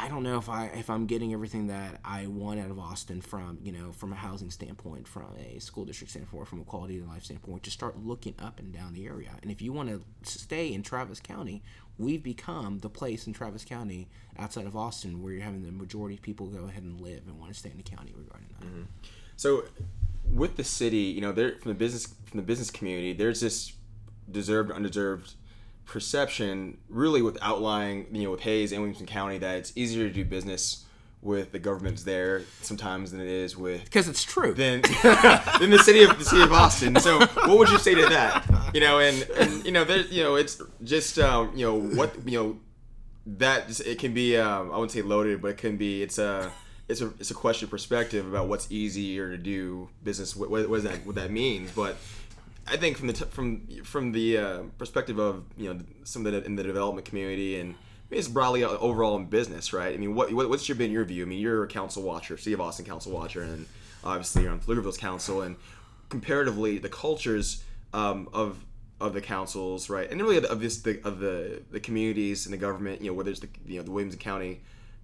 I 0.00 0.08
don't 0.08 0.22
know 0.22 0.38
if 0.38 0.48
I 0.48 0.66
if 0.66 0.90
I'm 0.90 1.06
getting 1.06 1.32
everything 1.32 1.68
that 1.68 2.00
I 2.04 2.26
want 2.26 2.60
out 2.60 2.70
of 2.70 2.78
Austin 2.78 3.20
from 3.20 3.58
you 3.62 3.72
know 3.72 3.92
from 3.92 4.12
a 4.12 4.16
housing 4.16 4.50
standpoint, 4.50 5.08
from 5.08 5.34
a 5.38 5.58
school 5.58 5.84
district 5.84 6.10
standpoint, 6.10 6.48
from 6.48 6.60
a 6.60 6.64
quality 6.64 6.98
of 6.98 7.08
life 7.08 7.24
standpoint. 7.24 7.62
To 7.64 7.70
start 7.70 7.98
looking 7.98 8.34
up 8.38 8.58
and 8.58 8.72
down 8.72 8.92
the 8.92 9.06
area, 9.06 9.30
and 9.42 9.50
if 9.50 9.62
you 9.62 9.72
want 9.72 9.88
to 9.88 10.02
stay 10.22 10.72
in 10.72 10.82
Travis 10.82 11.20
County, 11.20 11.62
we've 11.98 12.22
become 12.22 12.78
the 12.78 12.90
place 12.90 13.26
in 13.26 13.32
Travis 13.32 13.64
County 13.64 14.08
outside 14.38 14.66
of 14.66 14.76
Austin 14.76 15.22
where 15.22 15.32
you're 15.32 15.42
having 15.42 15.64
the 15.64 15.72
majority 15.72 16.16
of 16.16 16.22
people 16.22 16.46
go 16.46 16.66
ahead 16.66 16.82
and 16.82 17.00
live 17.00 17.22
and 17.26 17.38
want 17.38 17.52
to 17.52 17.58
stay 17.58 17.70
in 17.70 17.76
the 17.76 17.82
county 17.82 18.12
regarding 18.16 18.48
that. 18.58 18.66
Mm-hmm. 18.66 18.82
So, 19.36 19.64
with 20.24 20.56
the 20.56 20.64
city, 20.64 20.98
you 20.98 21.20
know, 21.20 21.32
there 21.32 21.56
from 21.56 21.70
the 21.70 21.78
business 21.78 22.14
from 22.26 22.38
the 22.38 22.46
business 22.46 22.70
community, 22.70 23.12
there's 23.12 23.40
this 23.40 23.72
deserved, 24.30 24.70
undeserved 24.70 25.34
perception, 25.88 26.78
really, 26.88 27.22
with 27.22 27.36
outlying, 27.42 28.06
you 28.12 28.22
know, 28.24 28.30
with 28.30 28.40
Hays 28.40 28.70
and 28.72 28.80
Williamson 28.80 29.06
County, 29.06 29.38
that 29.38 29.56
it's 29.56 29.72
easier 29.74 30.06
to 30.06 30.14
do 30.14 30.24
business 30.24 30.84
with 31.20 31.50
the 31.50 31.58
governments 31.58 32.04
there 32.04 32.42
sometimes 32.62 33.10
than 33.10 33.20
it 33.20 33.26
is 33.26 33.56
with 33.56 33.82
Because 33.82 34.06
it's 34.08 34.22
true. 34.22 34.54
than 34.54 34.82
than 35.58 35.70
the 35.70 35.80
city 35.82 36.04
of 36.04 36.16
the 36.16 36.24
city 36.24 36.42
of 36.42 36.52
Austin. 36.52 36.94
So, 37.00 37.18
what 37.18 37.58
would 37.58 37.68
you 37.70 37.78
say 37.78 37.94
to 37.96 38.02
that? 38.02 38.70
You 38.72 38.80
know, 38.80 39.00
and 39.00 39.22
and 39.30 39.64
you 39.64 39.72
know, 39.72 39.82
there, 39.84 40.02
you 40.02 40.22
know, 40.22 40.36
it's 40.36 40.62
just 40.84 41.18
um, 41.18 41.50
you 41.56 41.66
know 41.66 41.74
what 41.74 42.14
you 42.24 42.38
know 42.38 42.58
that 43.38 43.66
just- 43.66 43.80
it 43.80 43.98
can 43.98 44.14
be 44.14 44.36
um, 44.36 44.70
I 44.70 44.74
wouldn't 44.74 44.92
say 44.92 45.02
loaded, 45.02 45.42
but 45.42 45.48
it 45.48 45.56
can 45.56 45.76
be 45.76 46.02
it's 46.04 46.18
a 46.18 46.52
it's 46.86 47.00
a 47.00 47.08
it's 47.18 47.32
a 47.32 47.34
question 47.34 47.64
of 47.66 47.70
perspective 47.70 48.24
about 48.26 48.46
what's 48.46 48.70
easier 48.70 49.30
to 49.30 49.36
do 49.38 49.88
business. 50.04 50.36
What, 50.36 50.50
what 50.50 50.60
is 50.76 50.84
that 50.84 51.04
what 51.04 51.16
that 51.16 51.30
means, 51.32 51.72
but. 51.72 51.96
I 52.70 52.76
think 52.76 52.96
from 52.98 53.06
the 53.08 53.12
t- 53.12 53.24
from 53.30 53.66
from 53.84 54.12
the 54.12 54.38
uh, 54.38 54.62
perspective 54.76 55.18
of 55.18 55.44
you 55.56 55.72
know 55.72 55.80
some 56.04 56.26
of 56.26 56.32
the 56.32 56.44
in 56.44 56.56
the 56.56 56.62
development 56.62 57.06
community 57.06 57.58
and 57.58 57.74
maybe 58.10 58.18
it's 58.18 58.28
broadly 58.28 58.64
uh, 58.64 58.68
overall 58.68 59.16
in 59.16 59.26
business, 59.26 59.72
right? 59.72 59.94
I 59.94 59.96
mean, 59.96 60.14
what, 60.14 60.32
what 60.32 60.48
what's 60.48 60.68
your 60.68 60.76
been 60.76 60.90
your 60.90 61.04
view? 61.04 61.24
I 61.24 61.26
mean, 61.26 61.40
you're 61.40 61.64
a 61.64 61.68
council 61.68 62.02
watcher, 62.02 62.36
City 62.36 62.54
of 62.54 62.60
Austin 62.60 62.84
council 62.84 63.12
watcher, 63.12 63.42
and 63.42 63.66
obviously 64.04 64.42
you're 64.42 64.52
on 64.52 64.60
Pflugerville's 64.60 64.98
council, 64.98 65.42
and 65.42 65.56
comparatively 66.08 66.78
the 66.78 66.88
cultures 66.88 67.62
um, 67.92 68.28
of 68.32 68.64
of 69.00 69.14
the 69.14 69.20
councils, 69.20 69.88
right, 69.88 70.10
and 70.10 70.20
really 70.20 70.38
of, 70.38 70.60
this 70.60 70.80
the, 70.82 71.00
of 71.04 71.20
the 71.20 71.62
the 71.70 71.80
communities 71.80 72.46
and 72.46 72.52
the 72.52 72.58
government, 72.58 73.00
you 73.00 73.08
know, 73.08 73.14
whether 73.14 73.30
it's 73.30 73.40
the 73.40 73.48
you 73.66 73.78
know 73.78 73.82
the 73.82 73.90
Williamson 73.90 74.18
County 74.18 74.60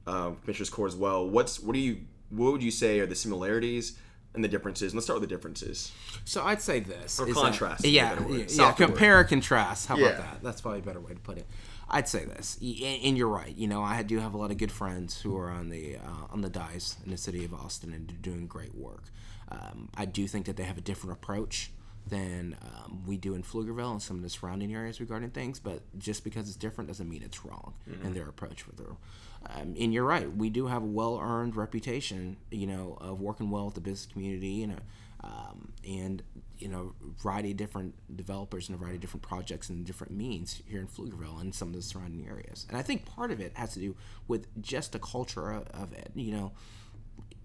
um, 0.06 0.36
Commissioners 0.36 0.70
Court 0.70 0.90
as 0.90 0.96
well. 0.96 1.28
What's 1.28 1.60
what 1.60 1.74
do 1.74 1.78
you 1.78 2.00
what 2.30 2.52
would 2.52 2.62
you 2.62 2.70
say 2.70 3.00
are 3.00 3.06
the 3.06 3.14
similarities 3.14 3.98
and 4.34 4.42
the 4.44 4.48
differences? 4.48 4.92
And 4.92 4.96
let's 4.96 5.06
start 5.06 5.20
with 5.20 5.28
the 5.28 5.34
differences. 5.34 5.92
So 6.24 6.42
I'd 6.44 6.60
say 6.62 6.80
this. 6.80 7.18
Or 7.20 7.28
is 7.28 7.34
that- 7.34 7.40
contrast, 7.40 7.84
yeah, 7.84 8.18
yeah, 8.28 8.44
yeah, 8.48 8.72
compare 8.72 9.20
and 9.20 9.28
contrast. 9.28 9.86
How 9.86 9.96
Yeah. 9.96 10.06
about 10.08 10.18
that? 10.22 10.42
That's 10.42 10.60
probably 10.60 10.80
a 10.80 10.82
better 10.82 11.00
way 11.00 11.12
to 11.14 11.20
put 11.20 11.38
it. 11.38 11.46
I'd 11.88 12.08
say 12.08 12.24
this, 12.24 12.56
and 12.62 13.02
and 13.04 13.16
you're 13.18 13.28
right. 13.28 13.54
You 13.54 13.68
know, 13.68 13.82
I 13.82 14.02
do 14.02 14.18
have 14.18 14.32
a 14.34 14.38
lot 14.38 14.50
of 14.50 14.56
good 14.58 14.72
friends 14.72 15.20
who 15.20 15.36
are 15.36 15.50
on 15.50 15.68
the 15.68 15.96
uh, 15.96 16.26
on 16.32 16.40
the 16.40 16.48
dais 16.48 16.96
in 17.04 17.10
the 17.10 17.18
city 17.18 17.44
of 17.44 17.52
Austin 17.52 17.92
and 17.92 18.20
doing 18.22 18.46
great 18.46 18.74
work. 18.74 19.04
Um, 19.50 19.90
I 19.94 20.06
do 20.06 20.26
think 20.26 20.46
that 20.46 20.56
they 20.56 20.64
have 20.64 20.78
a 20.78 20.80
different 20.80 21.12
approach 21.12 21.70
than 22.06 22.56
um, 22.62 23.02
we 23.06 23.16
do 23.16 23.34
in 23.34 23.42
Pflugerville 23.42 23.92
and 23.92 24.02
some 24.02 24.16
of 24.16 24.22
the 24.22 24.28
surrounding 24.30 24.74
areas 24.74 24.98
regarding 25.00 25.30
things. 25.30 25.58
But 25.60 25.82
just 25.98 26.24
because 26.24 26.48
it's 26.48 26.56
different 26.56 26.88
doesn't 26.88 27.08
mean 27.08 27.22
it's 27.22 27.44
wrong 27.44 27.74
Mm-hmm. 27.88 28.06
in 28.06 28.14
their 28.14 28.28
approach 28.28 28.66
with 28.66 28.76
their. 28.78 28.96
Um, 29.46 29.74
and 29.78 29.92
you're 29.92 30.04
right. 30.04 30.34
We 30.34 30.50
do 30.50 30.66
have 30.66 30.82
a 30.82 30.86
well-earned 30.86 31.56
reputation, 31.56 32.36
you 32.50 32.66
know, 32.66 32.96
of 33.00 33.20
working 33.20 33.50
well 33.50 33.66
with 33.66 33.74
the 33.74 33.80
business 33.80 34.10
community, 34.10 34.48
you 34.48 34.68
know, 34.68 34.78
um, 35.22 35.72
and 35.86 36.22
you 36.58 36.68
know, 36.68 36.94
a 37.02 37.22
variety 37.22 37.50
of 37.50 37.56
different 37.56 37.94
developers 38.16 38.68
and 38.68 38.76
a 38.76 38.78
variety 38.78 38.96
of 38.96 39.00
different 39.00 39.22
projects 39.22 39.68
and 39.68 39.84
different 39.84 40.12
means 40.12 40.62
here 40.66 40.80
in 40.80 40.86
Pflugerville 40.86 41.40
and 41.40 41.54
some 41.54 41.68
of 41.68 41.74
the 41.74 41.82
surrounding 41.82 42.26
areas. 42.26 42.64
And 42.68 42.78
I 42.78 42.82
think 42.82 43.04
part 43.04 43.30
of 43.30 43.40
it 43.40 43.52
has 43.54 43.74
to 43.74 43.80
do 43.80 43.96
with 44.28 44.46
just 44.62 44.92
the 44.92 44.98
culture 44.98 45.50
of, 45.50 45.66
of 45.68 45.92
it. 45.92 46.10
You 46.14 46.32
know, 46.32 46.52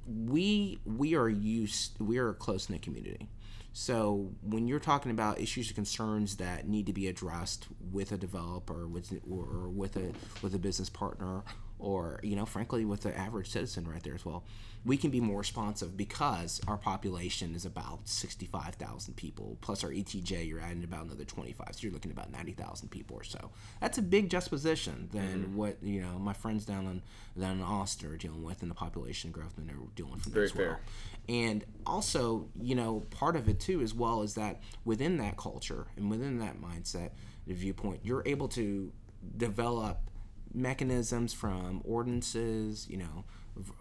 we 0.05 0.79
we 0.85 1.15
are 1.15 1.29
used 1.29 1.99
we 1.99 2.17
are 2.17 2.29
a 2.29 2.33
close 2.33 2.69
knit 2.69 2.81
community. 2.81 3.27
So 3.73 4.31
when 4.41 4.67
you're 4.67 4.79
talking 4.79 5.11
about 5.11 5.39
issues 5.39 5.67
and 5.67 5.75
concerns 5.75 6.37
that 6.37 6.67
need 6.67 6.85
to 6.87 6.93
be 6.93 7.07
addressed 7.07 7.67
with 7.91 8.11
a 8.11 8.17
developer, 8.17 8.87
with 8.87 9.13
or 9.29 9.69
with 9.69 9.95
a 9.95 10.11
with 10.41 10.55
a 10.55 10.59
business 10.59 10.89
partner, 10.89 11.43
or 11.79 12.19
you 12.24 12.36
know, 12.36 12.45
frankly, 12.45 12.86
with 12.86 13.01
the 13.01 13.17
average 13.17 13.50
citizen 13.50 13.88
right 13.88 14.03
there 14.03 14.15
as 14.15 14.25
well, 14.25 14.43
we 14.86 14.98
can 14.98 15.09
be 15.09 15.19
more 15.19 15.39
responsive 15.39 15.98
because 15.98 16.62
our 16.67 16.77
population 16.77 17.55
is 17.55 17.65
about 17.65 18.07
sixty-five 18.07 18.75
thousand 18.75 19.15
people. 19.15 19.57
Plus 19.62 19.83
our 19.83 19.89
ETJ, 19.89 20.48
you're 20.48 20.59
adding 20.59 20.83
about 20.83 21.05
another 21.05 21.24
twenty-five, 21.24 21.69
so 21.71 21.79
you're 21.81 21.91
looking 21.91 22.12
at 22.12 22.17
about 22.17 22.31
ninety 22.31 22.51
thousand 22.51 22.89
people 22.89 23.15
or 23.15 23.24
so. 23.24 23.50
That's 23.81 23.98
a 23.98 24.01
big 24.01 24.29
juxtaposition 24.29 25.09
than 25.12 25.43
mm-hmm. 25.43 25.55
what 25.55 25.77
you 25.81 26.01
know 26.01 26.19
my 26.19 26.33
friends 26.33 26.65
down 26.65 26.86
in 26.86 27.01
down 27.41 27.57
in 27.57 27.63
Austin 27.63 28.12
are 28.12 28.17
dealing 28.17 28.43
with, 28.43 28.62
and 28.62 28.69
the 28.69 28.75
population 28.75 29.31
growth 29.31 29.57
and 29.57 29.67
they're 29.67 29.75
dealing 29.95 30.13
with 30.13 30.25
Very 30.25 30.45
as 30.45 30.55
well. 30.55 30.67
fair. 30.67 30.79
And 31.27 31.63
also, 31.86 32.50
you 32.59 32.74
know, 32.74 33.01
part 33.12 33.36
of 33.36 33.48
it 33.48 33.59
too, 33.59 33.81
as 33.81 33.93
well, 33.93 34.24
is 34.24 34.33
that 34.33 34.62
within 34.83 35.17
that 35.17 35.38
culture 35.38 35.88
and 35.95 36.09
within 36.09 36.39
that 36.39 36.59
mindset, 36.59 37.12
the 37.45 37.53
viewpoint, 37.53 38.00
you're 38.03 38.24
able 38.25 38.48
to 38.50 38.91
develop 39.38 40.08
mechanisms 40.53 41.33
from 41.33 41.81
ordinances, 41.83 42.87
you 42.89 42.97
know, 42.97 43.25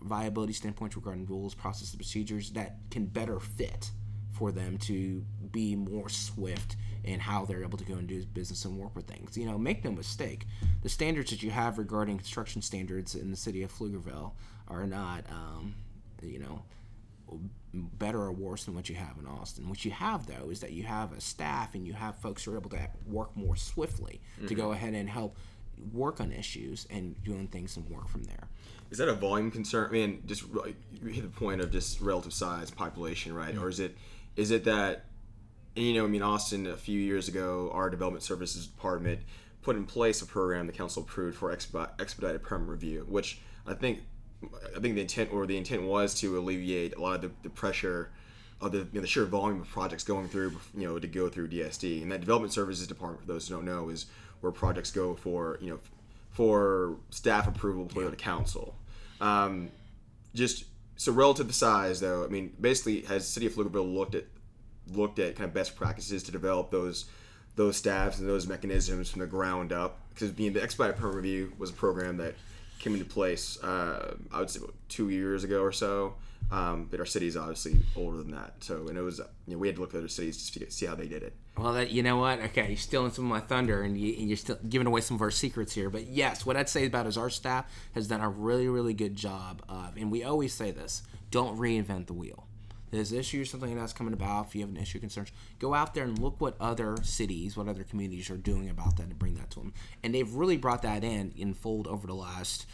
viability 0.02 0.52
standpoints 0.52 0.96
regarding 0.96 1.26
rules, 1.26 1.54
processes, 1.54 1.94
procedures 1.94 2.50
that 2.50 2.76
can 2.90 3.06
better 3.06 3.40
fit 3.40 3.90
for 4.32 4.52
them 4.52 4.78
to 4.78 5.24
be 5.50 5.74
more 5.74 6.08
swift 6.08 6.76
in 7.04 7.18
how 7.18 7.44
they're 7.44 7.62
able 7.62 7.78
to 7.78 7.84
go 7.84 7.94
and 7.94 8.06
do 8.06 8.24
business 8.26 8.64
and 8.64 8.76
work 8.76 8.94
with 8.94 9.06
things. 9.06 9.36
You 9.36 9.46
know, 9.46 9.58
make 9.58 9.84
no 9.84 9.90
mistake, 9.90 10.46
the 10.82 10.88
standards 10.88 11.30
that 11.30 11.42
you 11.42 11.50
have 11.50 11.78
regarding 11.78 12.18
construction 12.18 12.62
standards 12.62 13.14
in 13.14 13.30
the 13.30 13.36
city 13.36 13.62
of 13.62 13.72
Pflugerville 13.72 14.32
are 14.68 14.86
not, 14.86 15.24
um, 15.30 15.74
you 16.22 16.38
know, 16.38 16.62
better 17.72 18.20
or 18.20 18.32
worse 18.32 18.64
than 18.64 18.74
what 18.74 18.88
you 18.88 18.94
have 18.94 19.18
in 19.18 19.26
Austin. 19.26 19.68
What 19.68 19.84
you 19.84 19.90
have 19.90 20.26
though 20.26 20.50
is 20.50 20.60
that 20.60 20.72
you 20.72 20.84
have 20.84 21.12
a 21.12 21.20
staff 21.20 21.74
and 21.74 21.86
you 21.86 21.92
have 21.92 22.16
folks 22.16 22.44
who 22.44 22.52
are 22.52 22.56
able 22.56 22.70
to 22.70 22.88
work 23.06 23.36
more 23.36 23.56
swiftly 23.56 24.20
to 24.46 24.54
go 24.54 24.72
ahead 24.72 24.94
and 24.94 25.08
help 25.08 25.36
work 25.92 26.20
on 26.20 26.32
issues 26.32 26.86
and 26.90 27.22
doing 27.24 27.48
things 27.48 27.76
and 27.76 27.88
work 27.88 28.08
from 28.08 28.24
there. 28.24 28.48
Is 28.90 28.98
that 28.98 29.08
a 29.08 29.14
volume 29.14 29.50
concern? 29.50 29.88
I 29.88 29.92
mean, 29.92 30.22
just 30.26 30.42
you 30.42 31.08
hit 31.08 31.22
the 31.22 31.28
point 31.28 31.60
of 31.60 31.70
just 31.70 32.00
relative 32.00 32.32
size, 32.32 32.70
population, 32.70 33.34
right? 33.34 33.56
Or 33.56 33.68
is 33.68 33.80
it 33.80 33.96
is 34.36 34.50
it 34.50 34.64
that 34.64 35.04
you 35.76 35.94
know, 35.94 36.04
I 36.04 36.08
mean, 36.08 36.22
Austin 36.22 36.66
a 36.66 36.76
few 36.76 36.98
years 36.98 37.28
ago, 37.28 37.70
our 37.72 37.90
development 37.90 38.24
services 38.24 38.66
department 38.66 39.20
put 39.62 39.76
in 39.76 39.84
place 39.84 40.22
a 40.22 40.26
program 40.26 40.66
the 40.66 40.72
council 40.72 41.02
approved 41.02 41.36
for 41.36 41.52
expedited 41.52 42.42
permit 42.42 42.68
review, 42.68 43.04
which 43.08 43.40
I 43.66 43.74
think 43.74 44.00
I 44.76 44.80
think 44.80 44.94
the 44.94 45.00
intent 45.00 45.32
or 45.32 45.46
the 45.46 45.56
intent 45.56 45.82
was 45.82 46.14
to 46.20 46.38
alleviate 46.38 46.96
a 46.96 47.00
lot 47.00 47.16
of 47.16 47.22
the, 47.22 47.30
the 47.42 47.50
pressure 47.50 48.10
of 48.60 48.72
the, 48.72 48.78
you 48.78 48.88
know, 48.94 49.00
the 49.00 49.06
sheer 49.06 49.24
volume 49.24 49.60
of 49.60 49.68
projects 49.68 50.04
going 50.04 50.28
through, 50.28 50.52
you 50.76 50.86
know, 50.86 50.98
to 50.98 51.06
go 51.06 51.28
through 51.28 51.48
DSD. 51.48 52.02
And 52.02 52.10
that 52.12 52.20
development 52.20 52.52
services 52.52 52.86
department, 52.86 53.22
for 53.22 53.28
those 53.32 53.48
who 53.48 53.54
don't 53.54 53.64
know, 53.64 53.88
is 53.88 54.06
where 54.40 54.52
projects 54.52 54.90
go 54.90 55.14
for 55.14 55.58
you 55.60 55.70
know 55.70 55.78
for 56.30 56.96
staff 57.10 57.48
approval 57.48 57.84
before 57.84 58.08
to 58.08 58.16
council. 58.16 58.76
Um, 59.20 59.70
just 60.34 60.64
so 60.96 61.12
relative 61.12 61.48
to 61.48 61.52
size, 61.52 62.00
though, 62.00 62.24
I 62.24 62.28
mean, 62.28 62.54
basically, 62.60 63.02
has 63.02 63.26
City 63.26 63.46
of 63.46 63.54
Pflugerville 63.54 63.92
looked 63.92 64.14
at 64.14 64.24
looked 64.90 65.18
at 65.18 65.36
kind 65.36 65.46
of 65.46 65.54
best 65.54 65.76
practices 65.76 66.22
to 66.24 66.32
develop 66.32 66.70
those 66.70 67.06
those 67.56 67.76
staffs 67.76 68.20
and 68.20 68.28
those 68.28 68.46
mechanisms 68.46 69.10
from 69.10 69.20
the 69.20 69.26
ground 69.26 69.72
up? 69.72 70.00
Because 70.10 70.30
being 70.30 70.52
the 70.52 70.62
expedited 70.62 71.00
permit 71.00 71.16
review 71.16 71.52
was 71.58 71.70
a 71.70 71.74
program 71.74 72.16
that 72.18 72.34
came 72.78 72.92
into 72.94 73.04
place, 73.04 73.62
uh, 73.62 74.14
I 74.32 74.40
would 74.40 74.50
say, 74.50 74.60
about 74.60 74.74
two 74.88 75.08
years 75.08 75.44
ago 75.44 75.62
or 75.62 75.72
so. 75.72 76.14
Um, 76.50 76.88
but 76.90 76.98
our 76.98 77.06
city 77.06 77.26
is 77.26 77.36
obviously 77.36 77.78
older 77.94 78.16
than 78.16 78.30
that, 78.30 78.54
so 78.60 78.88
and 78.88 78.96
it 78.96 79.02
was 79.02 79.18
you 79.46 79.52
know 79.52 79.58
we 79.58 79.68
had 79.68 79.76
to 79.76 79.82
look 79.82 79.94
at 79.94 79.98
other 79.98 80.08
cities 80.08 80.48
to 80.50 80.70
see 80.70 80.86
how 80.86 80.94
they 80.94 81.06
did 81.06 81.22
it. 81.22 81.34
Well, 81.58 81.74
that 81.74 81.90
you 81.90 82.02
know 82.02 82.16
what? 82.16 82.40
Okay, 82.40 82.68
you're 82.68 82.76
stealing 82.78 83.10
some 83.10 83.26
of 83.26 83.30
my 83.30 83.40
thunder, 83.40 83.82
and, 83.82 83.98
you, 83.98 84.14
you're 84.14 84.36
still 84.36 84.58
giving 84.66 84.86
away 84.86 85.02
some 85.02 85.16
of 85.16 85.20
our 85.20 85.30
secrets 85.30 85.74
here. 85.74 85.90
But 85.90 86.06
yes, 86.06 86.46
what 86.46 86.56
I'd 86.56 86.70
say 86.70 86.86
about 86.86 87.06
is 87.06 87.18
our 87.18 87.28
staff 87.28 87.66
has 87.94 88.08
done 88.08 88.22
a 88.22 88.28
really, 88.30 88.66
really 88.68 88.94
good 88.94 89.14
job 89.14 89.62
of, 89.68 89.96
and 89.98 90.10
we 90.10 90.24
always 90.24 90.54
say 90.54 90.70
this: 90.70 91.02
don't 91.30 91.58
reinvent 91.58 92.06
the 92.06 92.14
wheel. 92.14 92.46
There's 92.90 93.12
issues, 93.12 93.50
something 93.50 93.76
that's 93.76 93.92
coming 93.92 94.14
about. 94.14 94.46
If 94.46 94.54
you 94.54 94.62
have 94.62 94.70
an 94.70 94.78
issue, 94.78 94.98
concerns, 95.00 95.30
go 95.58 95.74
out 95.74 95.92
there 95.92 96.04
and 96.04 96.18
look 96.18 96.40
what 96.40 96.56
other 96.58 96.96
cities, 97.02 97.58
what 97.58 97.68
other 97.68 97.84
communities 97.84 98.30
are 98.30 98.38
doing 98.38 98.70
about 98.70 98.96
that, 98.96 99.02
and 99.02 99.18
bring 99.18 99.34
that 99.34 99.50
to 99.50 99.58
them. 99.60 99.74
And 100.02 100.14
they've 100.14 100.32
really 100.32 100.56
brought 100.56 100.80
that 100.82 101.04
in 101.04 101.34
in 101.36 101.52
fold 101.52 101.86
over 101.86 102.06
the 102.06 102.14
last, 102.14 102.64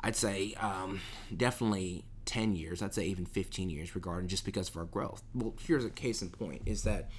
I'd 0.00 0.16
say, 0.16 0.54
um, 0.54 1.00
definitely 1.36 2.06
10 2.24 2.54
years, 2.54 2.82
I'd 2.82 2.94
say 2.94 3.04
even 3.06 3.26
15 3.26 3.70
years 3.70 3.94
regarding 3.94 4.28
just 4.28 4.44
because 4.44 4.68
of 4.68 4.76
our 4.76 4.84
growth. 4.84 5.22
Well, 5.34 5.54
here's 5.60 5.84
a 5.84 5.90
case 5.90 6.22
in 6.22 6.30
point 6.30 6.62
is 6.66 6.82
that 6.84 7.10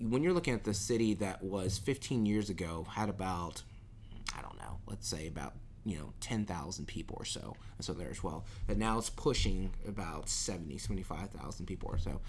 when 0.00 0.22
you're 0.22 0.32
looking 0.32 0.54
at 0.54 0.64
the 0.64 0.74
city 0.74 1.14
that 1.14 1.42
was 1.42 1.78
15 1.78 2.26
years 2.26 2.50
ago 2.50 2.86
had 2.90 3.08
about, 3.08 3.62
I 4.36 4.42
don't 4.42 4.56
know, 4.56 4.78
let's 4.86 5.08
say 5.08 5.26
about, 5.26 5.54
you 5.84 5.98
know, 5.98 6.12
10,000 6.20 6.86
people 6.86 7.16
or 7.18 7.24
so. 7.24 7.56
And 7.76 7.84
so 7.84 7.92
there 7.92 8.10
as 8.10 8.22
well. 8.22 8.44
But 8.66 8.78
now 8.78 8.98
it's 8.98 9.10
pushing 9.10 9.72
about 9.86 10.28
70, 10.28 10.78
75,000 10.78 11.66
people 11.66 11.88
or 11.90 11.98
so. 11.98 12.20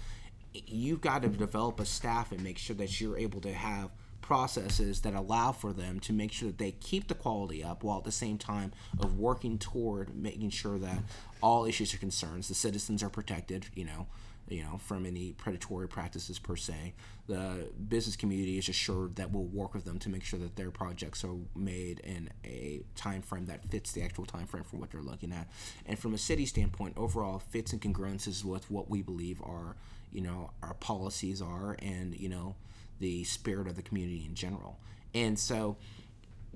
You've 0.52 1.00
got 1.00 1.22
to 1.22 1.28
develop 1.28 1.78
a 1.78 1.84
staff 1.84 2.32
and 2.32 2.42
make 2.42 2.58
sure 2.58 2.74
that 2.76 3.00
you're 3.00 3.18
able 3.18 3.40
to 3.42 3.52
have 3.52 3.90
processes 4.30 5.00
that 5.00 5.12
allow 5.12 5.50
for 5.50 5.72
them 5.72 5.98
to 5.98 6.12
make 6.12 6.30
sure 6.30 6.46
that 6.46 6.58
they 6.58 6.70
keep 6.70 7.08
the 7.08 7.16
quality 7.16 7.64
up 7.64 7.82
while 7.82 7.98
at 7.98 8.04
the 8.04 8.12
same 8.12 8.38
time 8.38 8.72
of 9.00 9.18
working 9.18 9.58
toward 9.58 10.14
making 10.14 10.48
sure 10.48 10.78
that 10.78 10.98
all 11.42 11.64
issues 11.64 11.92
or 11.92 11.96
concerns 11.96 12.46
the 12.46 12.54
citizens 12.54 13.02
are 13.02 13.10
protected 13.10 13.66
you 13.74 13.84
know 13.84 14.06
you 14.48 14.62
know 14.62 14.78
from 14.78 15.04
any 15.04 15.32
predatory 15.32 15.88
practices 15.88 16.38
per 16.38 16.54
se. 16.56 16.94
The 17.26 17.68
business 17.88 18.14
community 18.16 18.58
is 18.58 18.68
assured 18.68 19.16
that 19.16 19.30
we'll 19.30 19.44
work 19.44 19.74
with 19.74 19.84
them 19.84 19.98
to 20.00 20.08
make 20.08 20.24
sure 20.24 20.38
that 20.40 20.56
their 20.56 20.70
projects 20.70 21.24
are 21.24 21.36
made 21.54 22.00
in 22.00 22.28
a 22.44 22.82
time 22.96 23.22
frame 23.22 23.46
that 23.46 23.64
fits 23.70 23.92
the 23.92 24.02
actual 24.02 24.26
time 24.26 24.46
frame 24.46 24.64
for 24.64 24.76
what 24.76 24.90
they're 24.90 25.02
looking 25.02 25.32
at. 25.32 25.48
And 25.86 25.98
from 25.98 26.14
a 26.14 26.18
city 26.18 26.46
standpoint 26.46 26.94
overall 26.96 27.38
fits 27.38 27.72
and 27.72 27.80
congruences 27.80 28.44
with 28.44 28.70
what 28.70 28.90
we 28.90 29.02
believe 29.02 29.40
are 29.42 29.76
you 30.12 30.20
know 30.20 30.50
our 30.62 30.74
policies 30.74 31.40
are 31.40 31.76
and 31.80 32.18
you 32.18 32.28
know 32.28 32.56
the 33.00 33.24
spirit 33.24 33.66
of 33.66 33.76
the 33.76 33.82
community 33.82 34.24
in 34.26 34.34
general. 34.34 34.78
And 35.14 35.38
so 35.38 35.76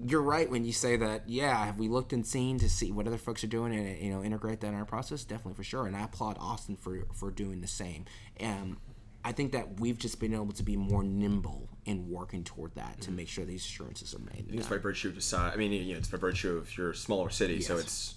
you're 0.02 0.22
right 0.22 0.50
when 0.50 0.64
you 0.64 0.72
say 0.72 0.96
that. 0.96 1.28
Yeah, 1.28 1.66
have 1.66 1.78
we 1.78 1.88
looked 1.88 2.12
and 2.12 2.26
seen 2.26 2.58
to 2.58 2.68
see 2.68 2.92
what 2.92 3.06
other 3.06 3.18
folks 3.18 3.44
are 3.44 3.48
doing 3.48 3.74
and 3.74 3.98
you 3.98 4.10
know 4.10 4.22
integrate 4.22 4.60
that 4.60 4.68
in 4.68 4.74
our 4.74 4.84
process? 4.84 5.24
Definitely 5.24 5.54
for 5.54 5.64
sure. 5.64 5.86
And 5.86 5.96
I 5.96 6.04
applaud 6.04 6.36
Austin 6.40 6.76
for 6.76 7.06
for 7.14 7.30
doing 7.30 7.60
the 7.60 7.66
same. 7.66 8.04
And 8.36 8.76
I 9.24 9.32
think 9.32 9.52
that 9.52 9.80
we've 9.80 9.98
just 9.98 10.20
been 10.20 10.34
able 10.34 10.52
to 10.52 10.62
be 10.62 10.76
more 10.76 11.02
nimble 11.02 11.68
in 11.86 12.10
working 12.10 12.44
toward 12.44 12.74
that 12.74 13.00
to 13.00 13.08
mm-hmm. 13.08 13.16
make 13.16 13.28
sure 13.28 13.44
these 13.44 13.64
assurances 13.64 14.14
are 14.14 14.18
made. 14.18 14.46
It's 14.52 14.68
by 14.68 14.76
virtue 14.78 15.08
of 15.08 15.14
the 15.14 15.22
size. 15.22 15.52
I 15.54 15.56
mean, 15.56 15.72
you 15.72 15.94
know, 15.94 15.98
it's 15.98 16.08
by 16.08 16.18
virtue 16.18 16.56
of 16.56 16.76
your 16.76 16.92
smaller 16.92 17.30
city, 17.30 17.54
yes. 17.54 17.66
so 17.66 17.78
it's 17.78 18.14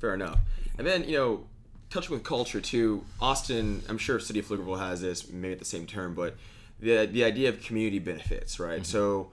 fair 0.00 0.14
enough. 0.14 0.38
And 0.78 0.86
then 0.86 1.04
you 1.04 1.16
know, 1.16 1.44
touching 1.90 2.14
with 2.14 2.24
culture 2.24 2.60
too. 2.60 3.04
Austin, 3.20 3.82
I'm 3.88 3.98
sure 3.98 4.18
City 4.18 4.40
of 4.40 4.46
Pflugerville 4.48 4.78
has 4.78 5.00
this, 5.00 5.30
maybe 5.30 5.52
at 5.52 5.58
the 5.58 5.64
same 5.64 5.86
term, 5.86 6.14
but 6.14 6.36
the 6.80 7.06
the 7.06 7.24
idea 7.24 7.48
of 7.48 7.62
community 7.62 7.98
benefits, 7.98 8.58
right? 8.58 8.82
Mm-hmm. 8.82 8.84
So, 8.84 9.32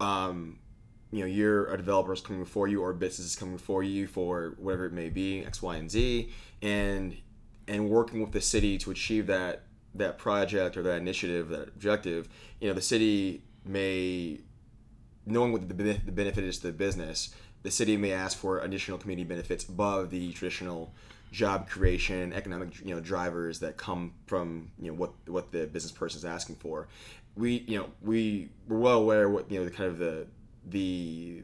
um, 0.00 0.58
you 1.10 1.20
know, 1.20 1.26
you're 1.26 1.72
a 1.72 1.76
developer 1.76 2.12
is 2.12 2.20
coming 2.20 2.42
before 2.42 2.68
you, 2.68 2.82
or 2.82 2.90
a 2.90 2.94
business 2.94 3.28
is 3.28 3.36
coming 3.36 3.56
before 3.56 3.82
you 3.82 4.06
for 4.06 4.54
whatever 4.58 4.86
it 4.86 4.92
may 4.92 5.08
be, 5.08 5.44
X, 5.44 5.62
Y, 5.62 5.76
and 5.76 5.90
Z, 5.90 6.30
and 6.62 7.16
and 7.68 7.88
working 7.88 8.20
with 8.20 8.32
the 8.32 8.40
city 8.40 8.78
to 8.78 8.90
achieve 8.90 9.26
that 9.28 9.62
that 9.94 10.18
project 10.18 10.76
or 10.76 10.82
that 10.82 10.96
initiative, 10.96 11.48
that 11.48 11.68
objective. 11.68 12.28
You 12.60 12.68
know, 12.68 12.74
the 12.74 12.80
city 12.80 13.42
may, 13.64 14.40
knowing 15.26 15.52
what 15.52 15.68
the, 15.68 15.74
the 15.74 16.12
benefit 16.12 16.44
is 16.44 16.58
to 16.58 16.68
the 16.68 16.72
business, 16.72 17.34
the 17.62 17.70
city 17.70 17.96
may 17.96 18.12
ask 18.12 18.38
for 18.38 18.60
additional 18.60 18.98
community 18.98 19.24
benefits 19.24 19.68
above 19.68 20.10
the 20.10 20.32
traditional 20.32 20.94
job 21.30 21.68
creation, 21.68 22.32
economic 22.32 22.78
you 22.84 22.94
know 22.94 23.00
drivers 23.00 23.60
that 23.60 23.76
come 23.76 24.14
from 24.26 24.70
you 24.78 24.90
know 24.90 24.96
what 24.96 25.12
what 25.26 25.52
the 25.52 25.66
business 25.66 25.92
person 25.92 26.18
is 26.18 26.24
asking 26.24 26.56
for. 26.56 26.88
We 27.36 27.64
you 27.66 27.78
know 27.78 27.90
we 28.02 28.50
we're 28.66 28.78
well 28.78 28.98
aware 28.98 29.28
what 29.28 29.50
you 29.50 29.58
know 29.58 29.64
the 29.64 29.70
kind 29.70 29.88
of 29.88 29.98
the 29.98 30.26
the 30.66 31.42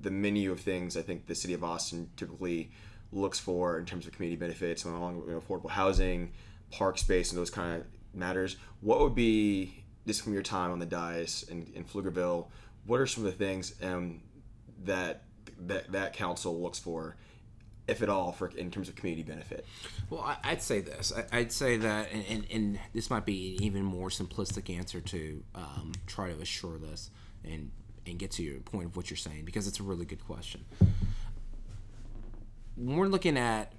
the 0.00 0.10
menu 0.10 0.50
of 0.50 0.60
things 0.60 0.96
I 0.96 1.02
think 1.02 1.26
the 1.26 1.34
city 1.34 1.54
of 1.54 1.62
Austin 1.62 2.10
typically 2.16 2.70
looks 3.12 3.38
for 3.38 3.78
in 3.78 3.84
terms 3.84 4.06
of 4.06 4.12
community 4.12 4.38
benefits 4.38 4.84
and 4.84 4.96
along 4.96 5.22
you 5.26 5.32
know, 5.32 5.40
affordable 5.40 5.70
housing, 5.70 6.32
park 6.70 6.98
space, 6.98 7.30
and 7.30 7.38
those 7.38 7.50
kind 7.50 7.80
of 7.80 7.86
matters. 8.14 8.56
What 8.80 9.00
would 9.00 9.14
be 9.14 9.84
just 10.06 10.22
from 10.22 10.32
your 10.32 10.42
time 10.42 10.72
on 10.72 10.78
the 10.78 10.86
dais 10.86 11.44
in, 11.48 11.70
in 11.74 11.84
Pflugerville? 11.84 12.46
What 12.86 13.00
are 13.00 13.06
some 13.06 13.24
of 13.24 13.30
the 13.30 13.44
things 13.44 13.74
um, 13.82 14.22
that 14.84 15.24
that 15.66 15.92
that 15.92 16.14
council 16.14 16.60
looks 16.60 16.78
for 16.78 17.16
if 17.88 18.02
at 18.02 18.08
all, 18.08 18.32
for 18.32 18.48
in 18.48 18.70
terms 18.70 18.88
of 18.88 18.94
community 18.94 19.22
benefit? 19.22 19.66
Well, 20.08 20.36
I'd 20.44 20.62
say 20.62 20.80
this. 20.80 21.12
I'd 21.32 21.52
say 21.52 21.76
that, 21.78 22.12
and, 22.12 22.24
and, 22.28 22.46
and 22.50 22.78
this 22.92 23.10
might 23.10 23.24
be 23.24 23.56
an 23.56 23.64
even 23.64 23.82
more 23.82 24.08
simplistic 24.08 24.74
answer 24.74 25.00
to 25.00 25.42
um, 25.54 25.92
try 26.06 26.32
to 26.32 26.40
assure 26.40 26.78
this 26.78 27.10
and 27.44 27.70
and 28.06 28.18
get 28.18 28.32
to 28.32 28.42
your 28.42 28.58
point 28.60 28.86
of 28.86 28.96
what 28.96 29.10
you're 29.10 29.16
saying 29.16 29.44
because 29.44 29.66
it's 29.66 29.80
a 29.80 29.82
really 29.82 30.04
good 30.04 30.24
question. 30.24 30.64
When 32.76 32.96
we're 32.96 33.06
looking 33.06 33.38
at 33.38 33.72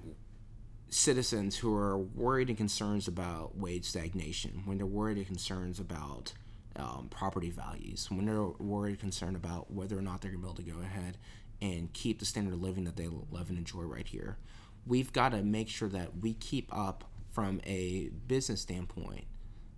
citizens 0.90 1.58
who 1.58 1.76
are 1.76 1.98
worried 1.98 2.48
and 2.50 2.58
concerns 2.58 3.08
about 3.08 3.58
wage 3.58 3.86
stagnation, 3.86 4.62
when 4.66 4.78
they're 4.78 4.86
worried 4.86 5.18
and 5.18 5.26
concerns 5.26 5.80
about 5.80 6.34
um, 6.76 7.08
property 7.10 7.50
values, 7.50 8.08
when 8.10 8.26
they're 8.26 8.44
worried 8.44 8.92
and 8.92 9.00
concerned 9.00 9.36
about 9.36 9.72
whether 9.72 9.98
or 9.98 10.02
not 10.02 10.22
they're 10.22 10.32
going 10.32 10.42
to 10.42 10.48
be 10.48 10.64
able 10.64 10.72
to 10.72 10.80
go 10.80 10.86
ahead 10.86 11.18
and 11.63 11.93
keep 11.93 12.20
the 12.20 12.25
standard 12.25 12.53
of 12.53 12.62
living 12.62 12.84
that 12.84 12.98
they 12.98 13.08
love 13.08 13.48
and 13.48 13.58
enjoy 13.58 13.84
right 13.84 14.05
here. 14.05 14.38
We've 14.86 15.13
got 15.13 15.29
to 15.29 15.41
make 15.41 15.70
sure 15.70 15.88
that 15.88 16.17
we 16.20 16.34
keep 16.34 16.67
up 16.75 17.05
from 17.32 17.62
a 17.65 18.10
business 18.27 18.62
standpoint 18.62 19.24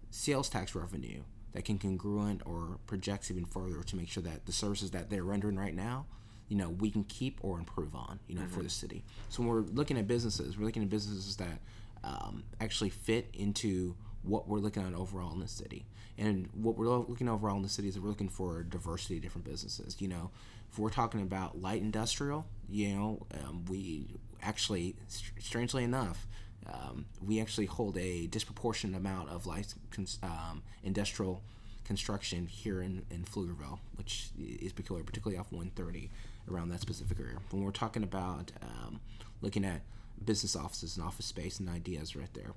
sales 0.09 0.49
tax 0.49 0.73
revenue 0.73 1.21
that 1.53 1.63
can 1.63 1.77
congruent 1.77 2.41
or 2.45 2.79
projects 2.87 3.29
even 3.29 3.45
further 3.45 3.83
to 3.83 3.95
make 3.95 4.09
sure 4.09 4.23
that 4.23 4.47
the 4.47 4.51
services 4.51 4.91
that 4.91 5.09
they're 5.09 5.23
rendering 5.23 5.57
right 5.57 5.75
now 5.75 6.05
you 6.47 6.57
know 6.57 6.69
we 6.69 6.89
can 6.89 7.03
keep 7.03 7.37
or 7.41 7.59
improve 7.59 7.93
on 7.95 8.19
you 8.27 8.35
know 8.35 8.41
mm-hmm. 8.41 8.51
for 8.51 8.63
the 8.63 8.69
city 8.69 9.03
so 9.29 9.41
when 9.41 9.49
we're 9.49 9.61
looking 9.61 9.97
at 9.97 10.07
businesses 10.07 10.57
we're 10.57 10.65
looking 10.65 10.83
at 10.83 10.89
businesses 10.89 11.35
that 11.35 11.59
um, 12.03 12.43
actually 12.61 12.89
fit 12.89 13.29
into 13.33 13.95
what 14.25 14.47
we're 14.47 14.59
looking 14.59 14.83
at 14.83 14.93
overall 14.93 15.31
in 15.33 15.39
the 15.39 15.47
city 15.47 15.85
and 16.17 16.47
what 16.53 16.77
we're 16.77 16.87
looking 16.87 17.27
overall 17.27 17.57
in 17.57 17.61
the 17.61 17.69
city 17.69 17.87
is 17.87 17.99
we're 17.99 18.09
looking 18.09 18.29
for 18.29 18.63
diversity 18.63 19.17
of 19.17 19.21
different 19.21 19.45
businesses 19.45 19.97
you 19.99 20.07
know 20.07 20.31
if 20.75 20.79
we're 20.79 20.89
talking 20.89 21.21
about 21.21 21.61
light 21.61 21.81
industrial, 21.81 22.45
you 22.67 22.89
know, 22.89 23.25
um, 23.33 23.63
we 23.69 24.07
actually, 24.43 24.97
strangely 25.07 25.85
enough, 25.85 26.27
um, 26.67 27.05
we 27.25 27.39
actually 27.39 27.65
hold 27.65 27.97
a 27.97 28.27
disproportionate 28.27 28.97
amount 28.97 29.29
of 29.29 29.47
light 29.47 29.73
um, 30.21 30.63
industrial 30.83 31.41
construction 31.85 32.45
here 32.47 32.81
in, 32.81 33.05
in 33.09 33.23
Pflugerville, 33.23 33.79
which 33.95 34.31
is 34.37 34.73
peculiar, 34.73 35.05
particularly 35.05 35.39
off 35.39 35.49
130 35.49 36.11
around 36.51 36.67
that 36.67 36.81
specific 36.81 37.21
area. 37.21 37.37
When 37.51 37.63
we're 37.63 37.71
talking 37.71 38.03
about 38.03 38.51
um, 38.61 38.99
looking 39.39 39.63
at 39.63 39.79
business 40.25 40.57
offices 40.57 40.97
and 40.97 41.05
office 41.05 41.25
space 41.25 41.57
and 41.61 41.69
ideas 41.69 42.17
right 42.17 42.33
there, 42.33 42.51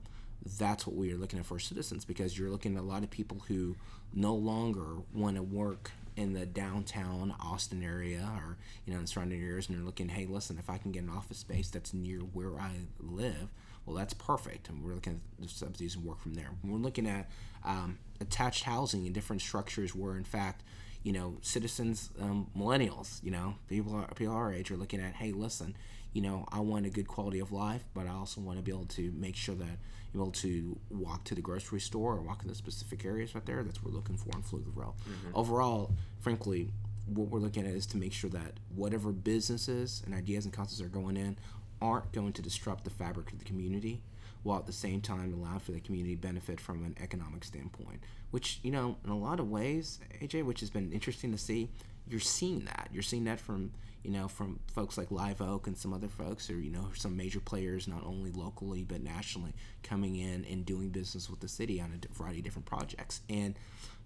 that's 0.58 0.86
what 0.86 0.96
we 0.96 1.12
are 1.12 1.16
looking 1.16 1.38
at 1.38 1.46
for 1.46 1.58
citizens 1.58 2.04
because 2.04 2.38
you're 2.38 2.50
looking 2.50 2.76
at 2.76 2.82
a 2.82 2.86
lot 2.86 3.02
of 3.02 3.10
people 3.10 3.42
who 3.48 3.76
no 4.14 4.34
longer 4.34 4.86
want 5.12 5.36
to 5.36 5.42
work 5.42 5.90
in 6.16 6.32
the 6.32 6.46
downtown 6.46 7.34
Austin 7.40 7.82
area 7.82 8.28
or 8.36 8.56
you 8.84 8.92
know 8.92 8.98
in 8.98 9.06
surrounding 9.06 9.42
areas, 9.42 9.68
and 9.68 9.76
they're 9.76 9.84
looking, 9.84 10.08
hey, 10.08 10.26
listen, 10.26 10.58
if 10.58 10.68
I 10.68 10.78
can 10.78 10.90
get 10.90 11.02
an 11.02 11.10
office 11.10 11.38
space 11.38 11.70
that's 11.70 11.94
near 11.94 12.18
where 12.18 12.58
I 12.58 12.72
live, 12.98 13.48
well, 13.86 13.96
that's 13.96 14.14
perfect. 14.14 14.68
And 14.68 14.84
we're 14.84 14.94
looking 14.94 15.20
at 15.38 15.42
the 15.42 15.48
subsidies 15.48 15.94
and 15.94 16.04
work 16.04 16.20
from 16.20 16.34
there. 16.34 16.50
We're 16.64 16.78
looking 16.78 17.06
at 17.06 17.30
um, 17.64 17.98
attached 18.20 18.64
housing 18.64 19.06
and 19.06 19.14
different 19.14 19.42
structures 19.42 19.94
where, 19.94 20.16
in 20.16 20.24
fact, 20.24 20.62
you 21.04 21.12
know, 21.12 21.36
citizens, 21.40 22.10
um, 22.20 22.48
millennials, 22.56 23.22
you 23.22 23.30
know, 23.30 23.54
people, 23.68 23.94
are, 23.94 24.08
people 24.14 24.34
our 24.34 24.52
age 24.52 24.70
are 24.70 24.76
looking 24.76 25.00
at, 25.00 25.14
hey, 25.14 25.32
listen, 25.32 25.76
you 26.12 26.22
know, 26.22 26.46
I 26.50 26.60
want 26.60 26.86
a 26.86 26.90
good 26.90 27.08
quality 27.08 27.38
of 27.38 27.52
life, 27.52 27.84
but 27.94 28.06
I 28.06 28.10
also 28.10 28.40
want 28.40 28.58
to 28.58 28.62
be 28.62 28.72
able 28.72 28.86
to 28.86 29.12
make 29.16 29.36
sure 29.36 29.54
that 29.56 29.78
you're 30.12 30.22
able 30.22 30.32
to 30.32 30.78
walk 30.90 31.24
to 31.24 31.34
the 31.34 31.42
grocery 31.42 31.80
store 31.80 32.14
or 32.14 32.22
walk 32.22 32.42
in 32.42 32.48
the 32.48 32.54
specific 32.54 33.04
areas 33.04 33.34
right 33.34 33.44
there. 33.44 33.62
That's 33.62 33.82
what 33.82 33.92
we're 33.92 33.96
looking 33.96 34.16
for 34.16 34.30
in 34.34 34.42
Pflugerville. 34.42 34.94
Mm-hmm. 34.94 35.30
Overall, 35.34 35.92
frankly, 36.20 36.70
what 37.06 37.28
we're 37.28 37.40
looking 37.40 37.66
at 37.66 37.74
is 37.74 37.86
to 37.86 37.96
make 37.96 38.12
sure 38.12 38.30
that 38.30 38.54
whatever 38.74 39.12
businesses 39.12 40.02
and 40.06 40.14
ideas 40.14 40.44
and 40.44 40.52
concepts 40.52 40.80
are 40.80 40.88
going 40.88 41.16
in 41.16 41.38
aren't 41.80 42.10
going 42.12 42.32
to 42.32 42.42
disrupt 42.42 42.84
the 42.84 42.90
fabric 42.90 43.32
of 43.32 43.38
the 43.38 43.44
community 43.44 44.02
while 44.42 44.58
at 44.58 44.66
the 44.66 44.72
same 44.72 45.00
time 45.00 45.32
allow 45.32 45.58
for 45.58 45.72
the 45.72 45.80
community 45.80 46.14
benefit 46.14 46.60
from 46.60 46.84
an 46.84 46.94
economic 47.00 47.44
standpoint 47.44 48.00
which 48.30 48.60
you 48.62 48.70
know 48.70 48.96
in 49.04 49.10
a 49.10 49.18
lot 49.18 49.40
of 49.40 49.48
ways 49.48 50.00
aj 50.22 50.44
which 50.44 50.60
has 50.60 50.70
been 50.70 50.92
interesting 50.92 51.32
to 51.32 51.38
see 51.38 51.68
you're 52.08 52.20
seeing 52.20 52.64
that 52.64 52.88
you're 52.92 53.02
seeing 53.02 53.24
that 53.24 53.40
from 53.40 53.70
you 54.02 54.10
know, 54.12 54.28
from 54.28 54.60
folks 54.72 54.96
like 54.96 55.10
Live 55.10 55.42
Oak 55.42 55.66
and 55.66 55.76
some 55.76 55.92
other 55.92 56.08
folks, 56.08 56.50
or 56.50 56.54
you 56.58 56.70
know, 56.70 56.88
some 56.94 57.16
major 57.16 57.40
players, 57.40 57.88
not 57.88 58.04
only 58.04 58.30
locally 58.30 58.84
but 58.84 59.02
nationally, 59.02 59.52
coming 59.82 60.16
in 60.16 60.44
and 60.50 60.64
doing 60.64 60.88
business 60.90 61.28
with 61.28 61.40
the 61.40 61.48
city 61.48 61.80
on 61.80 61.92
a 61.92 62.14
variety 62.14 62.38
of 62.38 62.44
different 62.44 62.66
projects. 62.66 63.20
And 63.28 63.54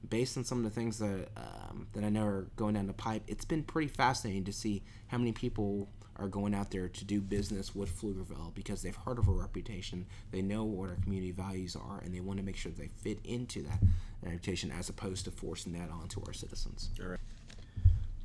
based 0.08 0.36
on 0.36 0.44
some 0.44 0.58
of 0.58 0.64
the 0.64 0.70
things 0.70 0.98
that 0.98 1.28
um, 1.36 1.86
that 1.92 2.04
I 2.04 2.08
know 2.08 2.24
are 2.24 2.46
going 2.56 2.74
down 2.74 2.86
the 2.86 2.92
pipe, 2.92 3.22
it's 3.26 3.44
been 3.44 3.62
pretty 3.62 3.88
fascinating 3.88 4.44
to 4.44 4.52
see 4.52 4.82
how 5.08 5.18
many 5.18 5.32
people 5.32 5.88
are 6.22 6.28
going 6.28 6.54
out 6.54 6.70
there 6.70 6.88
to 6.88 7.04
do 7.04 7.20
business 7.20 7.74
with 7.74 8.00
Pflugerville 8.00 8.54
because 8.54 8.82
they've 8.82 8.96
heard 8.96 9.18
of 9.18 9.28
our 9.28 9.34
reputation, 9.34 10.06
they 10.30 10.40
know 10.40 10.62
what 10.64 10.88
our 10.88 10.96
community 10.96 11.32
values 11.32 11.76
are, 11.76 12.00
and 12.04 12.14
they 12.14 12.20
want 12.20 12.38
to 12.38 12.44
make 12.44 12.56
sure 12.56 12.70
they 12.70 12.88
fit 12.88 13.18
into 13.24 13.62
that 13.62 13.80
reputation 14.22 14.70
as 14.70 14.88
opposed 14.88 15.24
to 15.24 15.30
forcing 15.30 15.72
that 15.72 15.90
onto 15.90 16.22
our 16.24 16.32
citizens. 16.32 16.90
All 17.00 17.08
right. 17.08 17.18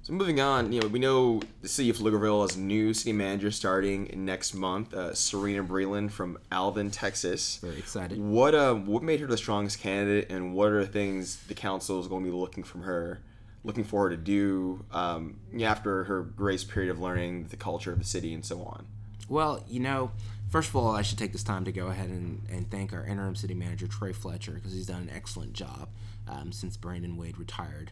So 0.03 0.13
moving 0.13 0.39
on, 0.39 0.71
you 0.71 0.79
know, 0.79 0.87
we 0.87 0.99
know 0.99 1.41
the 1.61 1.67
city 1.67 1.89
of 1.89 1.97
Pflugerville 1.97 2.41
has 2.41 2.55
a 2.55 2.59
new 2.61 2.93
city 2.93 3.11
manager 3.11 3.51
starting 3.51 4.09
next 4.15 4.53
month, 4.53 4.93
uh, 4.93 5.11
Sereniah 5.11 5.67
Breland 5.67 6.11
from 6.11 6.37
Alvin, 6.49 6.91
Texas. 6.91 7.57
Very 7.57 7.77
excited. 7.77 8.17
What 8.17 8.55
uh, 8.55 8.75
what 8.75 9.03
made 9.03 9.19
her 9.19 9.27
the 9.27 9.35
strongest 9.35 9.81
candidate, 9.81 10.31
and 10.31 10.53
what 10.53 10.71
are 10.71 10.79
the 10.79 10.87
things 10.87 11.35
the 11.47 11.53
council 11.53 11.99
is 11.99 12.07
going 12.07 12.23
to 12.23 12.31
be 12.31 12.37
looking 12.37 12.63
from 12.63 12.83
her, 12.83 13.19
looking 13.67 13.83
for 13.83 14.03
her 14.03 14.09
to 14.09 14.17
do 14.17 14.83
um, 14.91 15.39
after 15.61 16.05
her 16.05 16.23
grace 16.23 16.63
period 16.63 16.89
of 16.89 16.99
learning 16.99 17.47
the 17.47 17.57
culture 17.57 17.91
of 17.91 17.99
the 17.99 18.05
city 18.05 18.33
and 18.33 18.43
so 18.43 18.63
on? 18.63 18.87
Well, 19.29 19.63
you 19.67 19.81
know, 19.81 20.11
first 20.49 20.69
of 20.69 20.75
all, 20.75 20.95
I 20.95 21.01
should 21.01 21.17
take 21.17 21.33
this 21.33 21.43
time 21.43 21.65
to 21.65 21.71
go 21.71 21.87
ahead 21.87 22.09
and, 22.09 22.41
and 22.49 22.71
thank 22.71 22.93
our 22.93 23.05
interim 23.05 23.35
city 23.35 23.53
manager 23.53 23.87
Trey 23.87 24.13
Fletcher 24.13 24.53
because 24.53 24.73
he's 24.73 24.87
done 24.87 25.01
an 25.03 25.11
excellent 25.13 25.53
job 25.53 25.89
um, 26.27 26.51
since 26.51 26.77
Brandon 26.77 27.17
Wade 27.17 27.37
retired 27.37 27.91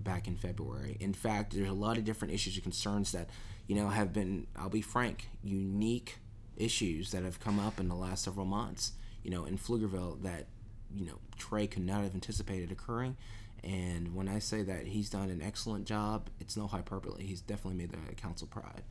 back 0.00 0.26
in 0.26 0.36
February. 0.36 0.96
In 0.98 1.14
fact, 1.14 1.54
there's 1.54 1.68
a 1.68 1.72
lot 1.72 1.96
of 1.96 2.04
different 2.04 2.34
issues 2.34 2.54
and 2.54 2.62
concerns 2.64 3.12
that, 3.12 3.30
you 3.68 3.76
know, 3.76 3.88
have 3.88 4.12
been, 4.12 4.48
I'll 4.56 4.68
be 4.68 4.82
frank, 4.82 5.28
unique 5.42 6.18
issues 6.56 7.12
that 7.12 7.22
have 7.22 7.38
come 7.38 7.60
up 7.60 7.78
in 7.78 7.88
the 7.88 7.94
last 7.94 8.24
several 8.24 8.46
months, 8.46 8.92
you 9.22 9.30
know, 9.30 9.44
in 9.44 9.56
Pflugerville 9.56 10.22
that, 10.22 10.46
you 10.94 11.06
know, 11.06 11.18
Trey 11.38 11.68
could 11.68 11.86
not 11.86 12.02
have 12.02 12.14
anticipated 12.14 12.72
occurring. 12.72 13.16
And 13.64 14.14
when 14.14 14.28
I 14.28 14.40
say 14.40 14.62
that 14.62 14.88
he's 14.88 15.08
done 15.08 15.30
an 15.30 15.40
excellent 15.40 15.86
job, 15.86 16.28
it's 16.40 16.56
no 16.56 16.66
hyperbole. 16.66 17.24
He's 17.24 17.40
definitely 17.40 17.78
made 17.78 17.92
the 17.92 18.14
council 18.14 18.48
proud. 18.48 18.82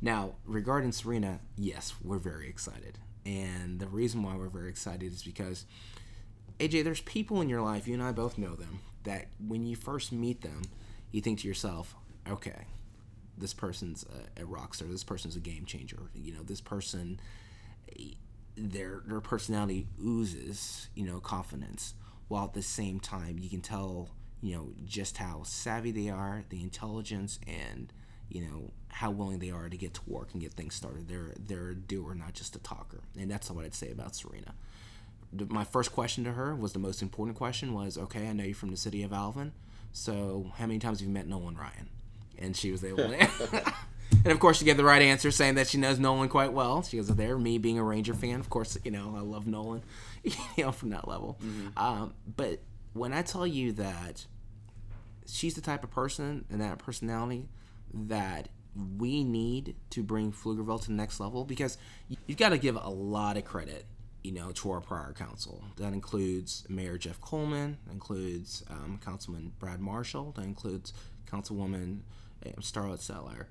Now, 0.00 0.34
regarding 0.44 0.90
Sereniah, 0.90 1.38
yes, 1.56 1.94
we're 2.02 2.18
very 2.18 2.48
excited. 2.48 2.98
And 3.24 3.78
the 3.78 3.86
reason 3.86 4.22
why 4.22 4.36
we're 4.36 4.48
very 4.48 4.68
excited 4.68 5.12
is 5.12 5.22
because, 5.22 5.66
AJ, 6.58 6.84
there's 6.84 7.00
people 7.02 7.40
in 7.40 7.48
your 7.48 7.62
life, 7.62 7.86
you 7.86 7.94
and 7.94 8.02
I 8.02 8.12
both 8.12 8.38
know 8.38 8.54
them, 8.54 8.80
that 9.04 9.26
when 9.44 9.66
you 9.66 9.76
first 9.76 10.12
meet 10.12 10.42
them, 10.42 10.62
you 11.12 11.20
think 11.20 11.40
to 11.40 11.48
yourself, 11.48 11.94
okay, 12.28 12.66
this 13.36 13.54
person's 13.54 14.04
a, 14.38 14.42
a 14.42 14.44
rock 14.44 14.74
star, 14.74 14.88
this 14.88 15.04
person's 15.04 15.36
a 15.36 15.40
game 15.40 15.64
changer. 15.64 16.10
You 16.14 16.32
know, 16.34 16.42
this 16.42 16.60
person, 16.60 17.20
eh, 17.98 18.14
their 18.56 19.02
their 19.06 19.20
personality 19.20 19.86
oozes, 20.04 20.88
you 20.94 21.06
know, 21.06 21.20
confidence, 21.20 21.94
while 22.28 22.44
at 22.44 22.52
the 22.54 22.62
same 22.62 23.00
time 23.00 23.38
you 23.38 23.48
can 23.48 23.60
tell, 23.60 24.08
you 24.40 24.54
know, 24.54 24.68
just 24.84 25.16
how 25.16 25.42
savvy 25.44 25.90
they 25.90 26.08
are, 26.08 26.44
the 26.48 26.62
intelligence, 26.62 27.38
and 27.46 27.92
you 28.28 28.42
know 28.42 28.70
how 28.88 29.10
willing 29.10 29.38
they 29.38 29.50
are 29.50 29.68
to 29.68 29.76
get 29.76 29.94
to 29.94 30.00
work 30.06 30.28
and 30.32 30.42
get 30.42 30.52
things 30.52 30.74
started. 30.74 31.08
They're 31.08 31.34
they're 31.38 31.70
a 31.70 31.74
doer, 31.74 32.14
not 32.14 32.34
just 32.34 32.56
a 32.56 32.58
talker, 32.60 33.00
and 33.18 33.30
that's 33.30 33.50
what 33.50 33.64
I'd 33.64 33.74
say 33.74 33.90
about 33.90 34.12
Sereniah. 34.12 34.54
My 35.48 35.64
first 35.64 35.92
question 35.92 36.24
to 36.24 36.32
her 36.32 36.54
was 36.54 36.72
the 36.72 36.78
most 36.78 37.02
important 37.02 37.36
question 37.36 37.74
was, 37.74 37.98
okay, 37.98 38.28
I 38.28 38.32
know 38.32 38.44
you're 38.44 38.54
from 38.54 38.70
the 38.70 38.78
city 38.78 39.02
of 39.02 39.12
Alvin, 39.12 39.52
so 39.92 40.52
how 40.56 40.66
many 40.66 40.78
times 40.78 41.00
have 41.00 41.08
you 41.08 41.12
met 41.12 41.26
Nolan 41.26 41.56
Ryan? 41.56 41.88
And 42.38 42.56
she 42.56 42.70
was 42.70 42.84
able 42.84 43.08
to, 43.08 43.74
and 44.24 44.32
of 44.32 44.40
course 44.40 44.58
she 44.58 44.64
gave 44.64 44.76
the 44.76 44.84
right 44.84 45.02
answer, 45.02 45.30
saying 45.30 45.54
that 45.56 45.68
she 45.68 45.78
knows 45.78 45.98
Nolan 45.98 46.28
quite 46.28 46.52
well. 46.52 46.82
She 46.82 46.96
goes, 46.96 47.08
there, 47.08 47.38
me 47.38 47.58
being 47.58 47.78
a 47.78 47.84
Ranger 47.84 48.14
fan, 48.14 48.40
of 48.40 48.50
course, 48.50 48.78
you 48.84 48.90
know 48.90 49.14
I 49.16 49.20
love 49.20 49.46
Nolan, 49.46 49.82
you 50.22 50.32
know 50.58 50.72
from 50.72 50.90
that 50.90 51.06
level. 51.08 51.38
Mm-hmm. 51.42 51.78
Um, 51.78 52.14
but 52.36 52.60
when 52.92 53.12
I 53.12 53.22
tell 53.22 53.46
you 53.46 53.72
that 53.72 54.26
she's 55.26 55.54
the 55.54 55.60
type 55.60 55.84
of 55.84 55.90
person 55.90 56.44
and 56.50 56.60
that 56.60 56.78
personality 56.78 57.48
that 57.92 58.48
we 58.96 59.24
need 59.24 59.74
to 59.90 60.02
bring 60.02 60.32
Pflugerville 60.32 60.80
to 60.82 60.88
the 60.88 60.94
next 60.94 61.20
level 61.20 61.44
because 61.44 61.78
you've 62.26 62.38
got 62.38 62.50
to 62.50 62.58
give 62.58 62.76
a 62.76 62.88
lot 62.88 63.36
of 63.36 63.44
credit, 63.44 63.86
you 64.22 64.32
know, 64.32 64.52
to 64.52 64.70
our 64.70 64.80
prior 64.80 65.12
council. 65.12 65.64
That 65.76 65.92
includes 65.92 66.64
Mayor 66.68 66.96
Jeff 66.96 67.20
Coleman, 67.20 67.78
includes 67.90 68.64
um, 68.70 69.00
Councilman 69.04 69.52
Brad 69.58 69.80
Marshall, 69.80 70.32
that 70.36 70.44
includes 70.44 70.92
Councilwoman 71.30 72.00
um, 72.46 72.52
Starlet 72.60 73.00
Sattler 73.00 73.48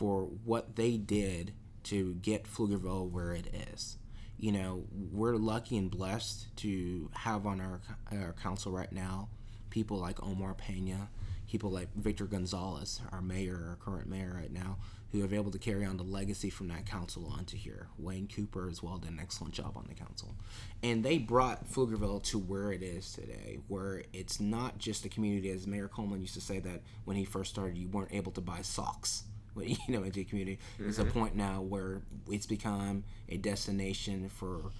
for 0.00 0.22
what 0.46 0.76
they 0.76 0.96
did 0.96 1.52
to 1.82 2.14
get 2.22 2.44
Pflugerville 2.44 3.10
where 3.10 3.34
it 3.34 3.54
is. 3.74 3.98
You 4.38 4.50
know, 4.50 4.84
we're 5.12 5.36
lucky 5.36 5.76
and 5.76 5.90
blessed 5.90 6.56
to 6.56 7.10
have 7.12 7.44
on 7.44 7.60
our, 7.60 7.82
our 8.10 8.32
council 8.32 8.72
right 8.72 8.90
now 8.90 9.28
people 9.68 9.98
like 9.98 10.22
Omar 10.22 10.54
Pena, 10.54 11.10
people 11.46 11.70
like 11.70 11.88
Victor 11.94 12.24
Gonzalez, 12.24 13.02
our 13.12 13.20
mayor, 13.20 13.62
our 13.68 13.76
current 13.76 14.08
mayor 14.08 14.34
right 14.34 14.50
now, 14.50 14.78
who 15.12 15.20
have 15.20 15.30
been 15.30 15.38
able 15.38 15.50
to 15.50 15.58
carry 15.58 15.84
on 15.84 15.98
the 15.98 16.02
legacy 16.02 16.48
from 16.48 16.68
that 16.68 16.86
council 16.86 17.30
onto 17.36 17.58
here. 17.58 17.88
Wayne 17.98 18.26
Cooper 18.26 18.70
as 18.70 18.82
well 18.82 18.96
did 18.96 19.10
an 19.10 19.18
excellent 19.20 19.52
job 19.52 19.72
on 19.76 19.84
the 19.86 19.94
council. 19.94 20.34
And 20.82 21.04
they 21.04 21.18
brought 21.18 21.70
Pflugerville 21.70 22.22
to 22.24 22.38
where 22.38 22.72
it 22.72 22.82
is 22.82 23.12
today, 23.12 23.58
where 23.68 24.02
it's 24.14 24.40
not 24.40 24.78
just 24.78 25.04
a 25.04 25.10
community, 25.10 25.50
as 25.50 25.66
Mayor 25.66 25.88
Coleman 25.88 26.22
used 26.22 26.34
to 26.34 26.40
say 26.40 26.58
that 26.60 26.82
when 27.04 27.16
he 27.16 27.24
first 27.24 27.50
started, 27.50 27.76
you 27.76 27.88
weren't 27.88 28.14
able 28.14 28.32
to 28.32 28.40
buy 28.40 28.62
socks. 28.62 29.24
You 29.56 29.76
know, 29.88 30.02
into 30.02 30.20
the 30.20 30.24
community. 30.24 30.58
Mm-hmm. 30.74 30.88
It's 30.88 30.98
a 30.98 31.04
point 31.04 31.34
now 31.34 31.60
where 31.60 32.02
it's 32.28 32.46
become 32.46 33.04
a 33.28 33.36
destination 33.36 34.28
for 34.28 34.70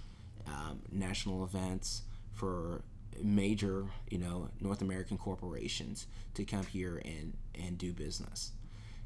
um, 0.47 0.81
national 0.91 1.43
events, 1.43 2.03
for 2.33 2.81
major, 3.21 3.85
you 4.09 4.17
know, 4.17 4.49
North 4.59 4.81
American 4.81 5.17
corporations 5.17 6.07
to 6.35 6.45
come 6.45 6.65
here 6.65 7.01
and 7.03 7.33
and 7.55 7.77
do 7.77 7.93
business. 7.93 8.51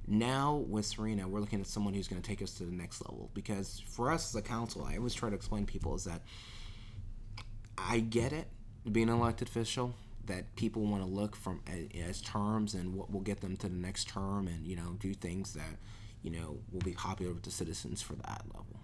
Now 0.08 0.64
with 0.68 0.86
Sereniah, 0.86 1.26
we're 1.26 1.40
looking 1.40 1.62
at 1.62 1.68
someone 1.68 1.94
who's 1.94 2.08
going 2.08 2.22
to 2.22 2.28
take 2.28 2.42
us 2.42 2.54
to 2.56 2.64
the 2.64 2.72
next 2.72 3.02
level. 3.02 3.32
Because 3.34 3.82
for 3.88 4.12
us 4.12 4.30
as 4.30 4.36
a 4.36 4.42
council, 4.42 4.86
I 4.88 4.98
always 4.98 5.14
try 5.14 5.30
to 5.30 5.36
explain 5.36 5.66
to 5.66 5.72
people 5.72 5.96
is 5.96 6.04
that 6.04 6.22
I 7.78 8.00
get 8.00 8.32
it, 8.32 8.48
being 8.92 9.10
an 9.10 9.16
elected 9.16 9.48
official, 9.48 9.96
that 10.28 10.56
people 10.56 10.84
want 10.84 11.04
to 11.04 11.10
look 11.10 11.36
from 11.36 11.62
as 12.08 12.22
terms 12.22 12.74
and 12.74 12.96
what 12.96 13.12
will 13.12 13.22
get 13.22 13.42
them 13.42 13.58
to 13.58 13.68
the 13.68 13.76
next 13.76 14.08
term, 14.08 14.48
and 14.48 14.66
you 14.66 14.76
know, 14.76 14.96
do 15.00 15.14
things 15.14 15.54
that 15.54 15.78
you 16.24 16.32
know 16.32 16.58
will 16.72 16.82
be 16.82 16.94
popular 16.94 17.34
with 17.34 17.44
the 17.44 17.52
citizens 17.52 18.02
for 18.02 18.16
that 18.16 18.44
level. 18.48 18.80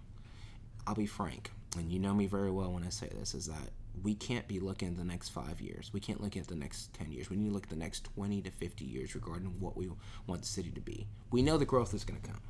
I'll 0.86 0.94
be 0.94 1.06
frank, 1.06 1.50
and 1.76 1.90
you 1.90 1.98
know 1.98 2.14
me 2.14 2.26
very 2.26 2.50
well 2.50 2.72
when 2.72 2.84
I 2.84 2.88
say 2.88 3.08
this, 3.08 3.34
is 3.34 3.46
that 3.46 3.70
we 4.02 4.14
can't 4.14 4.48
be 4.48 4.58
looking 4.58 4.88
at 4.88 4.96
the 4.96 5.04
next 5.04 5.28
five 5.28 5.60
years. 5.60 5.90
We 5.92 6.00
can't 6.00 6.20
look 6.20 6.36
at 6.36 6.46
the 6.46 6.54
next 6.54 6.94
10 6.94 7.12
years. 7.12 7.28
We 7.28 7.36
need 7.36 7.48
to 7.48 7.54
look 7.54 7.64
at 7.64 7.70
the 7.70 7.76
next 7.76 8.04
20 8.14 8.42
to 8.42 8.50
50 8.50 8.84
years 8.84 9.14
regarding 9.14 9.60
what 9.60 9.76
we 9.76 9.90
want 10.26 10.42
the 10.42 10.48
city 10.48 10.70
to 10.70 10.80
be. 10.80 11.06
We 11.30 11.42
know 11.42 11.58
the 11.58 11.66
growth 11.66 11.92
is 11.94 12.04
going 12.04 12.20
to 12.20 12.28
come. 12.28 12.40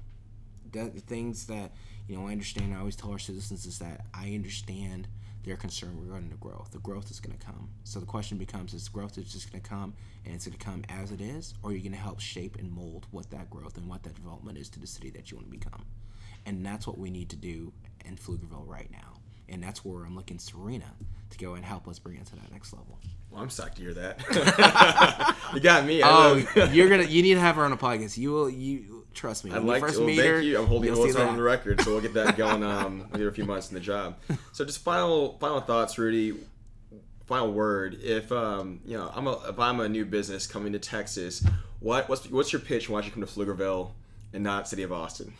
The 0.70 1.00
things 1.00 1.46
that, 1.48 1.72
you 2.08 2.16
know, 2.16 2.28
I 2.28 2.32
understand, 2.32 2.74
I 2.74 2.78
always 2.78 2.96
tell 2.96 3.10
our 3.10 3.18
citizens 3.18 3.66
is 3.66 3.78
that 3.80 4.06
I 4.14 4.34
understand 4.34 5.08
their 5.44 5.56
concern 5.56 5.98
regarding 6.00 6.30
the 6.30 6.36
growth. 6.36 6.70
The 6.70 6.78
growth 6.78 7.10
is 7.10 7.20
going 7.20 7.36
to 7.36 7.44
come. 7.44 7.68
So 7.84 7.98
the 8.00 8.06
question 8.06 8.38
becomes 8.38 8.74
is 8.74 8.88
growth 8.88 9.18
is 9.18 9.32
just 9.32 9.50
going 9.50 9.62
to 9.62 9.68
come 9.68 9.94
and 10.24 10.34
it's 10.34 10.46
going 10.46 10.56
to 10.58 10.64
come 10.64 10.84
as 10.88 11.10
it 11.10 11.20
is, 11.20 11.54
or 11.62 11.70
are 11.70 11.72
you 11.72 11.80
going 11.80 11.92
to 11.92 11.98
help 11.98 12.20
shape 12.20 12.56
and 12.58 12.70
mold 12.70 13.06
what 13.10 13.30
that 13.30 13.50
growth 13.50 13.76
and 13.76 13.88
what 13.88 14.02
that 14.04 14.14
development 14.14 14.58
is 14.58 14.68
to 14.70 14.80
the 14.80 14.86
city 14.86 15.10
that 15.10 15.30
you 15.30 15.36
want 15.36 15.50
to 15.50 15.58
become? 15.58 15.84
And 16.46 16.64
that's 16.64 16.86
what 16.86 16.98
we 16.98 17.10
need 17.10 17.30
to 17.30 17.36
do 17.36 17.72
in 18.04 18.16
Pflugerville 18.16 18.66
right 18.66 18.90
now. 18.90 19.20
And 19.48 19.62
that's 19.62 19.84
where 19.84 20.04
I'm 20.04 20.16
looking 20.16 20.38
Sereniah 20.38 20.94
to 21.30 21.38
go 21.38 21.54
and 21.54 21.64
help 21.64 21.88
us 21.88 21.98
bring 21.98 22.16
it 22.16 22.26
to 22.26 22.36
that 22.36 22.50
next 22.52 22.72
level. 22.72 22.98
Well, 23.30 23.42
I'm 23.42 23.48
psyched 23.48 23.74
to 23.74 23.82
hear 23.82 23.94
that. 23.94 25.36
you 25.54 25.60
got 25.60 25.84
me. 25.84 26.02
oh, 26.04 26.42
you're 26.72 26.88
gonna. 26.88 27.04
You 27.04 27.22
need 27.22 27.34
to 27.34 27.40
have 27.40 27.56
her 27.56 27.64
on 27.64 27.72
a 27.72 27.76
podcast. 27.76 28.16
You 28.16 28.32
will. 28.32 28.50
You 28.50 29.01
trust 29.12 29.44
me. 29.44 29.50
I'd 29.50 29.62
like 29.62 29.80
first 29.80 29.96
to. 29.96 30.04
Well, 30.04 30.14
thank 30.14 30.28
her, 30.28 30.40
you. 30.40 30.58
I'm 30.58 30.66
holding 30.66 30.94
you 30.94 31.18
on 31.18 31.36
the 31.36 31.42
record, 31.42 31.80
so 31.80 31.92
we'll 31.92 32.00
get 32.00 32.14
that 32.14 32.36
going. 32.36 32.62
Um, 32.62 33.08
in 33.14 33.22
a 33.22 33.30
few 33.30 33.44
months 33.44 33.70
in 33.70 33.74
the 33.74 33.80
job. 33.80 34.16
So, 34.52 34.64
just 34.64 34.80
final 34.80 35.36
final 35.38 35.60
thoughts, 35.60 35.98
Rudy. 35.98 36.34
Final 37.26 37.52
word. 37.52 37.98
If 38.02 38.32
um, 38.32 38.80
you 38.84 38.96
know, 38.96 39.10
I'm 39.14 39.26
a 39.26 39.32
if 39.48 39.58
I'm 39.58 39.80
a 39.80 39.88
new 39.88 40.04
business 40.04 40.46
coming 40.46 40.72
to 40.72 40.78
Texas, 40.78 41.44
what 41.80 42.08
what's 42.08 42.28
what's 42.30 42.52
your 42.52 42.60
pitch? 42.60 42.88
Why 42.88 43.00
should 43.00 43.06
you 43.06 43.12
come 43.12 43.26
to 43.26 43.32
Pflugerville 43.32 43.90
and 44.32 44.42
not 44.42 44.68
City 44.68 44.82
of 44.82 44.92
Austin? 44.92 45.32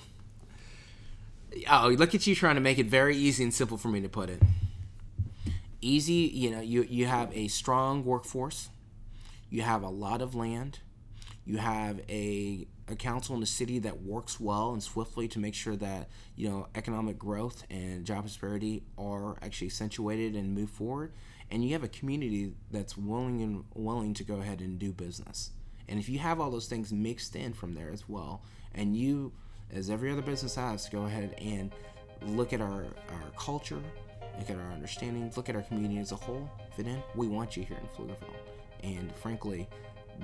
Oh, 1.71 1.89
look 1.89 2.15
at 2.15 2.27
you 2.27 2.35
trying 2.35 2.55
to 2.55 2.61
make 2.61 2.79
it 2.79 2.87
very 2.87 3.17
easy 3.17 3.43
and 3.43 3.53
simple 3.53 3.77
for 3.77 3.89
me 3.89 4.01
to 4.01 4.09
put 4.09 4.31
it 4.31 4.43
easy 5.83 6.31
you 6.33 6.49
know 6.49 6.61
you 6.61 6.85
you 6.85 7.07
have 7.07 7.37
a 7.37 7.49
strong 7.49 8.05
workforce 8.05 8.71
you 9.51 9.63
have 9.63 9.83
a 9.83 9.89
lot 9.89 10.23
of 10.23 10.35
land 10.35 10.79
you 11.45 11.59
have 11.59 12.01
a, 12.09 12.67
a 12.93 12.97
council 12.97 13.35
in 13.35 13.41
the 13.41 13.47
city 13.47 13.79
that 13.81 14.03
works 14.03 14.39
well 14.39 14.73
and 14.73 14.83
swiftly 14.83 15.27
to 15.29 15.39
make 15.39 15.55
sure 15.55 15.77
that 15.77 16.09
you 16.37 16.49
know 16.49 16.69
economic 16.75 17.19
growth 17.19 17.65
and 17.71 18.05
job 18.05 18.21
prosperity 18.21 18.83
are 18.99 19.37
actually 19.43 19.67
accentuated 19.67 20.35
and 20.35 20.55
move 20.55 20.71
forward 20.71 21.13
and 21.51 21.65
you 21.65 21.73
have 21.73 21.83
a 21.83 21.89
community 21.89 22.53
that's 22.71 22.97
willing 22.97 23.43
and 23.43 23.65
willing 23.75 24.15
to 24.15 24.25
go 24.25 24.37
ahead 24.37 24.61
and 24.61 24.79
do 24.79 24.93
business 24.93 25.51
and 25.89 25.99
if 25.99 26.09
you 26.09 26.19
have 26.19 26.41
all 26.41 26.51
those 26.51 26.67
things 26.67 26.93
mixed 26.93 27.35
in 27.35 27.53
from 27.53 27.75
there 27.75 27.91
as 27.91 28.09
well 28.09 28.43
and 28.75 28.97
you 28.97 29.33
as 29.73 29.91
every 29.91 30.13
other 30.13 30.23
business 30.23 30.55
has 30.55 30.89
go 30.89 31.05
ahead 31.05 31.35
and 31.41 31.73
look 32.23 32.53
at 32.53 32.61
our, 32.61 32.85
our 33.09 33.31
culture 33.37 33.83
look 34.39 34.51
at 34.51 34.57
our 34.57 34.73
understanding, 34.73 35.31
look 35.37 35.49
at 35.49 35.57
our 35.57 35.63
community 35.63 35.99
as 35.99 36.13
a 36.13 36.17
whole, 36.17 36.51
fit 36.77 36.87
in, 36.87 37.03
we 37.15 37.29
want 37.29 37.57
you 37.57 37.65
here 37.65 37.79
in 37.79 37.87
Pflugerville. 37.89 38.35
And 38.83 39.15
frankly, 39.17 39.69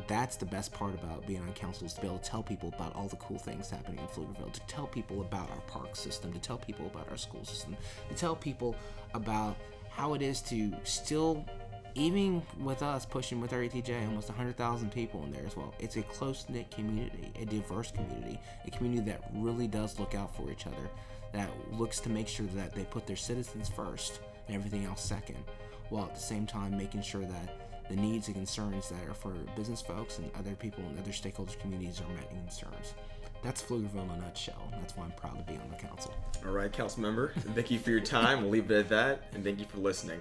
that's 0.07 0.37
the 0.37 0.47
best 0.47 0.73
part 0.73 0.95
about 0.95 1.27
being 1.27 1.41
on 1.41 1.53
council 1.55 1.87
is 1.87 1.93
to 1.95 2.01
be 2.01 2.07
able 2.07 2.19
to 2.19 2.31
tell 2.31 2.43
people 2.43 2.73
about 2.75 2.95
all 2.95 3.09
the 3.09 3.17
cool 3.17 3.39
things 3.39 3.71
happening 3.71 3.99
in 3.99 4.07
Pflugerville, 4.07 4.53
to 4.53 4.61
tell 4.67 4.87
people 4.87 5.21
about 5.21 5.51
our 5.51 5.61
park 5.67 5.97
system, 5.97 6.33
to 6.33 6.39
tell 6.39 6.59
people 6.59 6.87
about 6.87 7.09
our 7.11 7.17
school 7.17 7.45
system, 7.45 7.77
to 8.09 8.15
tell 8.15 8.37
people 8.37 8.77
about 9.15 9.57
how 9.91 10.15
it 10.15 10.23
is 10.23 10.41
to 10.43 10.73
still, 10.85 11.45
even 11.95 12.43
with 12.61 12.83
us 12.83 13.05
pushing 13.05 13.41
with 13.41 13.53
our 13.53 13.61
ETJ, 13.61 14.07
almost 14.07 14.29
100,000 14.29 14.93
people 14.93 15.25
in 15.25 15.33
there 15.33 15.47
as 15.47 15.57
well. 15.57 15.75
It's 15.79 15.97
a 15.97 16.03
close 16.03 16.47
knit 16.49 16.71
community, 16.71 17.33
a 17.41 17.45
diverse 17.45 17.91
community, 17.91 18.41
a 18.67 18.71
community 18.71 19.11
that 19.11 19.23
really 19.35 19.67
does 19.67 19.99
look 19.99 20.15
out 20.15 20.35
for 20.37 20.51
each 20.51 20.67
other 20.67 20.91
that 21.33 21.51
looks 21.73 22.01
to 22.01 22.09
make 22.09 22.29
sure 22.29 22.47
that 22.55 22.75
they 22.75 22.85
put 22.85 23.07
their 23.07 23.17
citizens 23.17 23.69
first 23.69 24.21
and 24.47 24.57
everything 24.57 24.85
else 24.85 25.03
second, 25.03 25.43
while 25.91 26.05
at 26.05 26.15
the 26.15 26.21
same 26.21 26.47
time 26.47 26.77
making 26.77 27.03
sure 27.03 27.23
that 27.23 27.68
the 27.89 27.97
needs 27.97 28.29
and 28.29 28.37
concerns 28.37 28.89
that 28.89 29.09
are 29.09 29.15
for 29.15 29.33
business 29.57 29.81
folks 29.81 30.19
and 30.19 30.31
other 30.39 30.55
people 30.55 30.85
and 30.89 30.99
other 30.99 31.11
stakeholders 31.11 31.59
communities 31.59 32.01
are 32.01 32.15
met 32.15 32.31
in 32.31 32.39
concerns. 32.39 32.95
That's 33.43 33.63
Pflugerville 33.63 34.05
in 34.05 34.11
a 34.11 34.19
nutshell. 34.19 34.69
That's 34.73 34.97
why 34.97 35.05
I'm 35.05 35.13
proud 35.13 35.39
to 35.39 35.53
be 35.53 35.59
on 35.59 35.69
the 35.71 35.77
council. 35.77 36.15
All 36.45 36.53
right, 36.53 36.73
council 36.73 37.03
member, 37.03 37.33
thank 37.55 37.71
you 37.71 37.79
for 37.79 37.91
your 37.91 38.01
time. 38.01 38.43
We'll 38.43 38.51
leave 38.51 38.71
it 38.71 38.79
at 38.79 38.89
that, 38.89 39.23
and 39.33 39.45
thank 39.45 39.61
you 39.61 39.67
for 39.67 39.79
listening. 39.79 40.21